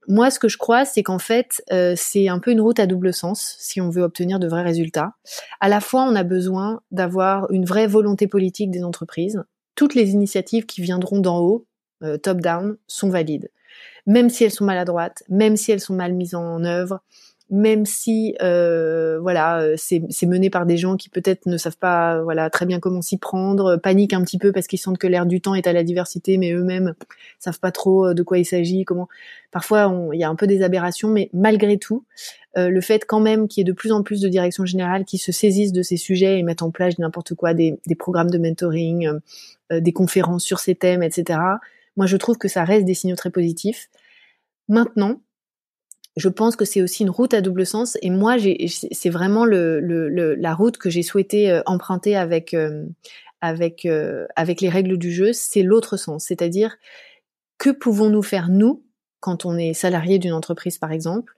moi, 0.08 0.30
ce 0.30 0.39
que 0.39 0.48
je 0.48 0.58
crois, 0.58 0.86
c'est 0.86 1.04
qu'en 1.04 1.20
fait, 1.20 1.63
euh, 1.72 1.94
c'est 1.96 2.28
un 2.28 2.39
peu 2.39 2.52
une 2.52 2.62
route 2.62 2.80
à 2.80 2.88
double 2.88 3.13
sens 3.13 3.56
si 3.60 3.82
on 3.82 3.89
veut 3.89 4.04
obtenir 4.04 4.39
de 4.39 4.48
vrais 4.48 4.63
résultats. 4.63 5.13
À 5.60 5.70
la 5.70 5.80
fois, 5.80 6.04
on 6.04 6.15
a 6.15 6.24
besoin 6.24 6.82
d'avoir 6.91 7.50
une 7.52 7.65
vraie 7.65 7.88
volonté 7.88 8.28
politique 8.28 8.72
des 8.72 8.84
entreprises. 8.84 9.44
Toutes 9.76 9.96
les 9.96 10.12
initiatives 10.12 10.65
qui 10.65 10.82
viendront 10.82 11.20
d'en 11.20 11.39
haut, 11.39 11.65
euh, 12.04 12.17
top-down, 12.17 12.78
sont 12.88 13.10
valides. 13.10 13.50
Même 14.06 14.30
si 14.30 14.44
elles 14.44 14.52
sont 14.52 14.65
maladroites, 14.65 15.24
même 15.30 15.56
si 15.56 15.72
elles 15.72 15.80
sont 15.80 15.94
mal 15.94 16.13
mises 16.13 16.36
en 16.36 16.63
œuvre, 16.63 17.02
même 17.51 17.85
si 17.85 18.33
euh, 18.41 19.19
voilà 19.19 19.59
euh, 19.59 19.75
c'est 19.77 20.25
mené 20.25 20.49
par 20.49 20.65
des 20.65 20.77
gens 20.77 20.95
qui 20.95 21.09
peut-être 21.09 21.47
ne 21.47 21.57
savent 21.57 21.77
pas 21.77 22.23
voilà 22.23 22.49
très 22.49 22.65
bien 22.65 22.79
comment 22.79 23.01
s'y 23.01 23.17
prendre, 23.17 23.75
paniquent 23.75 24.13
un 24.13 24.23
petit 24.23 24.37
peu 24.37 24.53
parce 24.53 24.67
qu'ils 24.67 24.79
sentent 24.79 24.97
que 24.97 25.05
l'air 25.05 25.25
du 25.25 25.41
temps 25.41 25.53
est 25.53 25.67
à 25.67 25.73
la 25.73 25.83
diversité, 25.83 26.37
mais 26.37 26.53
eux-mêmes 26.53 26.95
savent 27.39 27.59
pas 27.59 27.73
trop 27.73 28.07
euh, 28.07 28.13
de 28.13 28.23
quoi 28.23 28.37
il 28.37 28.45
s'agit, 28.45 28.85
comment. 28.85 29.09
Parfois 29.51 29.93
il 30.13 30.19
y 30.19 30.23
a 30.23 30.29
un 30.29 30.35
peu 30.35 30.47
des 30.47 30.63
aberrations, 30.63 31.09
mais 31.09 31.29
malgré 31.33 31.77
tout, 31.77 32.05
le 32.55 32.79
fait 32.81 33.05
quand 33.05 33.19
même 33.19 33.49
qu'il 33.49 33.61
y 33.61 33.61
ait 33.61 33.69
de 33.69 33.75
plus 33.75 33.91
en 33.91 34.01
plus 34.01 34.21
de 34.21 34.29
directions 34.29 34.65
générales 34.65 35.03
qui 35.03 35.17
se 35.17 35.33
saisissent 35.33 35.73
de 35.73 35.81
ces 35.81 35.97
sujets 35.97 36.39
et 36.39 36.43
mettent 36.43 36.61
en 36.61 36.71
place 36.71 36.97
n'importe 36.99 37.33
quoi, 37.33 37.53
des, 37.53 37.77
des, 37.85 37.95
programmes 37.95 38.29
de 38.29 38.37
mentoring, 38.37 39.09
des 39.69 39.91
conférences 39.91 40.45
sur 40.45 40.59
ces 40.59 40.75
thèmes, 40.75 41.03
etc. 41.03 41.39
Moi 41.97 42.05
je 42.05 42.15
trouve 42.15 42.37
que 42.37 42.47
ça 42.47 42.63
reste 42.63 42.85
des 42.85 42.93
signaux 42.93 43.17
très 43.17 43.29
positifs. 43.29 43.89
Maintenant, 44.69 45.19
je 46.17 46.30
pense 46.30 46.56
que 46.56 46.65
c'est 46.65 46.82
aussi 46.82 47.04
une 47.04 47.10
route 47.10 47.34
à 47.34 47.41
double 47.41 47.65
sens. 47.65 47.97
Et 48.02 48.10
moi, 48.10 48.36
c'est 48.67 49.10
vraiment 49.10 49.45
la 49.45 50.54
route 50.54 50.78
que 50.78 50.89
j'ai 50.89 51.04
souhaité 51.04 51.52
euh, 51.52 51.62
emprunter 51.65 52.15
avec 52.15 52.54
euh, 52.54 52.86
euh, 53.43 54.28
avec 54.36 54.62
les 54.62 54.69
règles 54.69 54.97
du 54.97 55.12
jeu. 55.12 55.32
C'est 55.34 55.63
l'autre 55.63 55.97
sens, 55.97 56.26
c'est-à-dire 56.26 56.76
que 57.58 57.69
pouvons-nous 57.69 58.24
faire 58.24 58.50
nous 58.50 58.84
quand 59.19 59.45
on 59.45 59.58
est 59.58 59.74
salarié 59.74 60.19
d'une 60.19 60.34
entreprise, 60.34 60.78
par 60.78 60.91
exemple, 60.91 61.34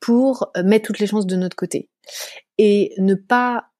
pour 0.00 0.50
mettre 0.64 0.86
toutes 0.86 0.98
les 0.98 1.06
chances 1.06 1.26
de 1.26 1.36
notre 1.36 1.56
côté 1.56 1.88
et 2.56 2.94
ne 2.98 3.14
pas 3.14 3.70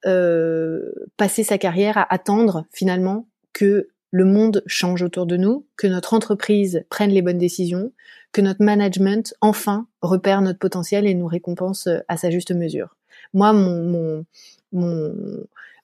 passer 1.17 1.45
sa 1.45 1.59
carrière 1.59 1.97
à 1.97 2.13
attendre 2.13 2.67
finalement 2.73 3.27
que 3.53 3.89
le 4.11 4.25
monde 4.25 4.63
change 4.67 5.03
autour 5.03 5.27
de 5.27 5.37
nous, 5.37 5.67
que 5.77 5.87
notre 5.87 6.15
entreprise 6.15 6.85
prenne 6.91 7.11
les 7.11 7.23
bonnes 7.23 7.39
décisions, 7.39 7.93
que 8.33 8.41
notre 8.41 8.63
management 8.63 9.35
enfin 9.41 9.87
repère 10.03 10.43
notre 10.43 10.59
potentiel 10.59 11.07
et 11.07 11.15
nous 11.15 11.27
récompense 11.27 11.87
euh, 11.87 11.99
à 12.09 12.17
sa 12.17 12.31
juste 12.31 12.53
mesure. 12.53 12.97
Moi, 13.35 13.53
mon, 13.53 14.25
mon, 14.73 15.15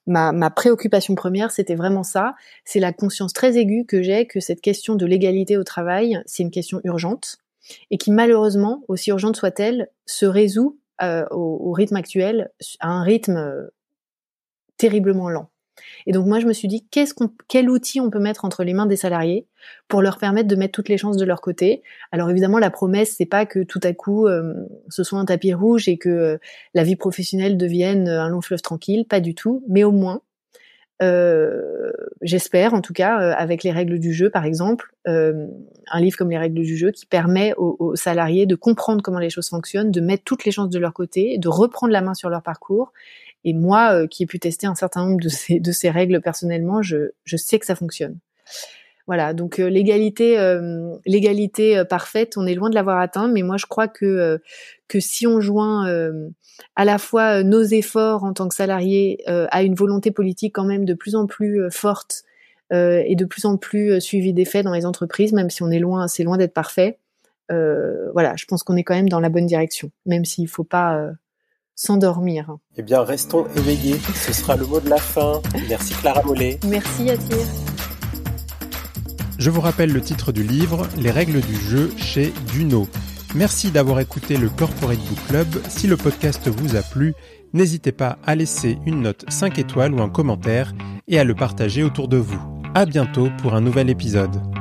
ma, 0.06 0.32
ma 0.32 0.50
préoccupation 0.50 1.14
première, 1.14 1.50
c'était 1.50 1.74
vraiment 1.74 2.02
ça. 2.02 2.34
C'est 2.64 2.80
la 2.80 2.92
conscience 2.92 3.32
très 3.32 3.56
aiguë 3.56 3.84
que 3.86 4.02
j'ai 4.02 4.26
que 4.26 4.40
cette 4.40 4.60
question 4.60 4.94
de 4.94 5.06
l'égalité 5.06 5.56
au 5.56 5.64
travail, 5.64 6.20
c'est 6.26 6.42
une 6.42 6.50
question 6.50 6.80
urgente 6.84 7.38
et 7.90 7.98
qui 7.98 8.10
malheureusement, 8.10 8.82
aussi 8.88 9.10
urgente 9.10 9.36
soit-elle, 9.36 9.88
se 10.06 10.26
résout 10.26 10.78
au, 11.30 11.72
rythme 11.72 11.96
actuel 11.96 12.50
à 12.80 12.88
un 12.88 13.02
rythme 13.02 13.68
terriblement 14.76 15.28
lent. 15.28 15.50
Et 16.06 16.12
donc 16.12 16.26
moi 16.26 16.40
je 16.40 16.46
me 16.46 16.52
suis 16.52 16.68
dit 16.68 16.86
quel 16.90 17.70
outil 17.70 18.00
on 18.00 18.10
peut 18.10 18.18
mettre 18.18 18.44
entre 18.44 18.64
les 18.64 18.74
mains 18.74 18.86
des 18.86 18.96
salariés 18.96 19.46
pour 19.88 20.02
leur 20.02 20.18
permettre 20.18 20.48
de 20.48 20.56
mettre 20.56 20.72
toutes 20.72 20.88
les 20.88 20.98
chances 20.98 21.16
de 21.16 21.24
leur 21.24 21.40
côté? 21.40 21.82
Alors 22.12 22.30
évidemment 22.30 22.58
la 22.58 22.70
promesse 22.70 23.14
c'est 23.16 23.26
pas 23.26 23.46
que 23.46 23.62
tout 23.62 23.80
à 23.82 23.92
coup 23.92 24.26
ce 24.88 25.04
soit 25.04 25.18
un 25.18 25.24
tapis 25.24 25.54
rouge 25.54 25.88
et 25.88 25.98
que 25.98 26.38
la 26.74 26.84
vie 26.84 26.96
professionnelle 26.96 27.56
devienne 27.56 28.08
un 28.08 28.28
long 28.28 28.40
fleuve 28.40 28.62
tranquille, 28.62 29.04
pas 29.08 29.20
du 29.20 29.34
tout, 29.34 29.64
mais 29.68 29.84
au 29.84 29.92
moins 29.92 30.20
euh, 31.02 31.90
j'espère 32.22 32.72
en 32.72 32.80
tout 32.80 32.92
cas, 32.92 33.20
euh, 33.20 33.34
avec 33.36 33.64
les 33.64 33.72
règles 33.72 33.98
du 33.98 34.12
jeu 34.12 34.30
par 34.30 34.44
exemple, 34.44 34.94
euh, 35.08 35.46
un 35.90 36.00
livre 36.00 36.16
comme 36.16 36.30
les 36.30 36.38
règles 36.38 36.62
du 36.62 36.76
jeu 36.76 36.92
qui 36.92 37.04
permet 37.04 37.52
aux, 37.56 37.96
salariés 37.96 38.46
de 38.46 38.54
comprendre 38.54 39.02
comment 39.02 39.18
les 39.18 39.30
choses 39.30 39.48
fonctionnent, 39.48 39.90
de 39.90 40.00
mettre 40.00 40.24
toutes 40.24 40.44
les 40.44 40.52
chances 40.52 40.70
de 40.70 40.78
leur 40.78 40.92
côté, 40.92 41.36
de 41.38 41.48
reprendre 41.48 41.92
la 41.92 42.00
main 42.00 42.14
sur 42.14 42.30
leur 42.30 42.42
parcours. 42.42 42.92
Et 43.44 43.52
moi, 43.52 44.06
qui 44.08 44.22
ai 44.22 44.26
pu 44.26 44.38
tester 44.38 44.66
un 44.66 44.74
certain 44.74 45.04
nombre 45.06 45.20
de 45.20 45.72
ces, 45.72 45.90
règles 45.90 46.20
personnellement, 46.20 46.82
je, 46.82 47.10
sais 47.36 47.58
que 47.58 47.66
ça 47.66 47.74
fonctionne. 47.74 48.18
Voilà, 49.06 49.34
donc 49.34 49.58
euh, 49.58 49.68
l'égalité, 49.68 50.38
euh, 50.38 50.96
l'égalité 51.04 51.76
euh, 51.76 51.84
parfaite, 51.84 52.38
on 52.38 52.46
est 52.46 52.54
loin 52.54 52.70
de 52.70 52.74
l'avoir 52.74 52.98
atteint, 52.98 53.28
mais 53.28 53.42
moi 53.42 53.58
je 53.58 53.66
crois 53.66 53.86
que 53.86 54.40
si 54.98 55.26
on 55.26 55.40
joint 55.40 55.86
à 56.76 56.84
la 56.84 56.98
fois 56.98 57.42
nos 57.42 57.62
efforts 57.62 58.24
en 58.24 58.32
tant 58.32 58.48
que 58.48 58.54
salariés 58.54 59.22
à 59.26 59.62
une 59.62 59.74
volonté 59.74 60.10
politique 60.10 60.54
quand 60.54 60.64
même 60.64 60.84
de 60.84 60.94
plus 60.94 61.16
en 61.16 61.26
plus 61.26 61.68
forte 61.70 62.22
et 62.70 63.14
de 63.16 63.24
plus 63.24 63.44
en 63.44 63.56
plus 63.56 64.00
suivi 64.00 64.32
des 64.32 64.44
faits 64.44 64.64
dans 64.64 64.72
les 64.72 64.86
entreprises, 64.86 65.32
même 65.32 65.50
si 65.50 65.62
on 65.62 65.70
est 65.70 65.80
loin, 65.80 66.06
c'est 66.06 66.22
loin 66.22 66.38
d'être 66.38 66.54
parfait. 66.54 66.98
voilà, 67.48 68.34
je 68.36 68.44
pense 68.46 68.62
qu'on 68.62 68.76
est 68.76 68.84
quand 68.84 68.94
même 68.94 69.08
dans 69.08 69.20
la 69.20 69.30
bonne 69.30 69.46
direction, 69.46 69.90
même 70.06 70.24
s'il 70.24 70.48
faut 70.48 70.64
pas 70.64 71.10
s'endormir. 71.74 72.56
Eh 72.76 72.82
bien, 72.82 73.02
restons 73.02 73.46
éveillés. 73.56 73.98
Ce 74.14 74.32
sera 74.32 74.56
le 74.56 74.66
mot 74.66 74.80
de 74.80 74.88
la 74.88 74.98
fin. 74.98 75.40
Merci 75.68 75.94
Clara 75.94 76.22
Mollet. 76.22 76.58
Merci 76.68 77.10
Atir. 77.10 77.38
Je 79.38 79.50
vous 79.50 79.60
rappelle 79.60 79.92
le 79.92 80.00
titre 80.00 80.32
du 80.32 80.42
livre, 80.42 80.86
Les 80.96 81.10
règles 81.10 81.40
du 81.40 81.56
jeu 81.56 81.92
chez 81.96 82.32
Duno. 82.52 82.86
Merci 83.34 83.70
d'avoir 83.70 83.98
écouté 83.98 84.36
le 84.36 84.48
Corporate 84.48 84.98
Book 84.98 85.18
Club. 85.28 85.48
Si 85.68 85.86
le 85.88 85.96
podcast 85.96 86.48
vous 86.48 86.76
a 86.76 86.82
plu, 86.82 87.14
n'hésitez 87.52 87.92
pas 87.92 88.18
à 88.24 88.36
laisser 88.36 88.78
une 88.86 89.02
note 89.02 89.24
5 89.28 89.58
étoiles 89.58 89.92
ou 89.92 90.00
un 90.00 90.08
commentaire 90.08 90.72
et 91.08 91.18
à 91.18 91.24
le 91.24 91.34
partager 91.34 91.82
autour 91.82 92.06
de 92.08 92.16
vous. 92.16 92.40
À 92.74 92.86
bientôt 92.86 93.28
pour 93.42 93.54
un 93.54 93.60
nouvel 93.60 93.90
épisode. 93.90 94.53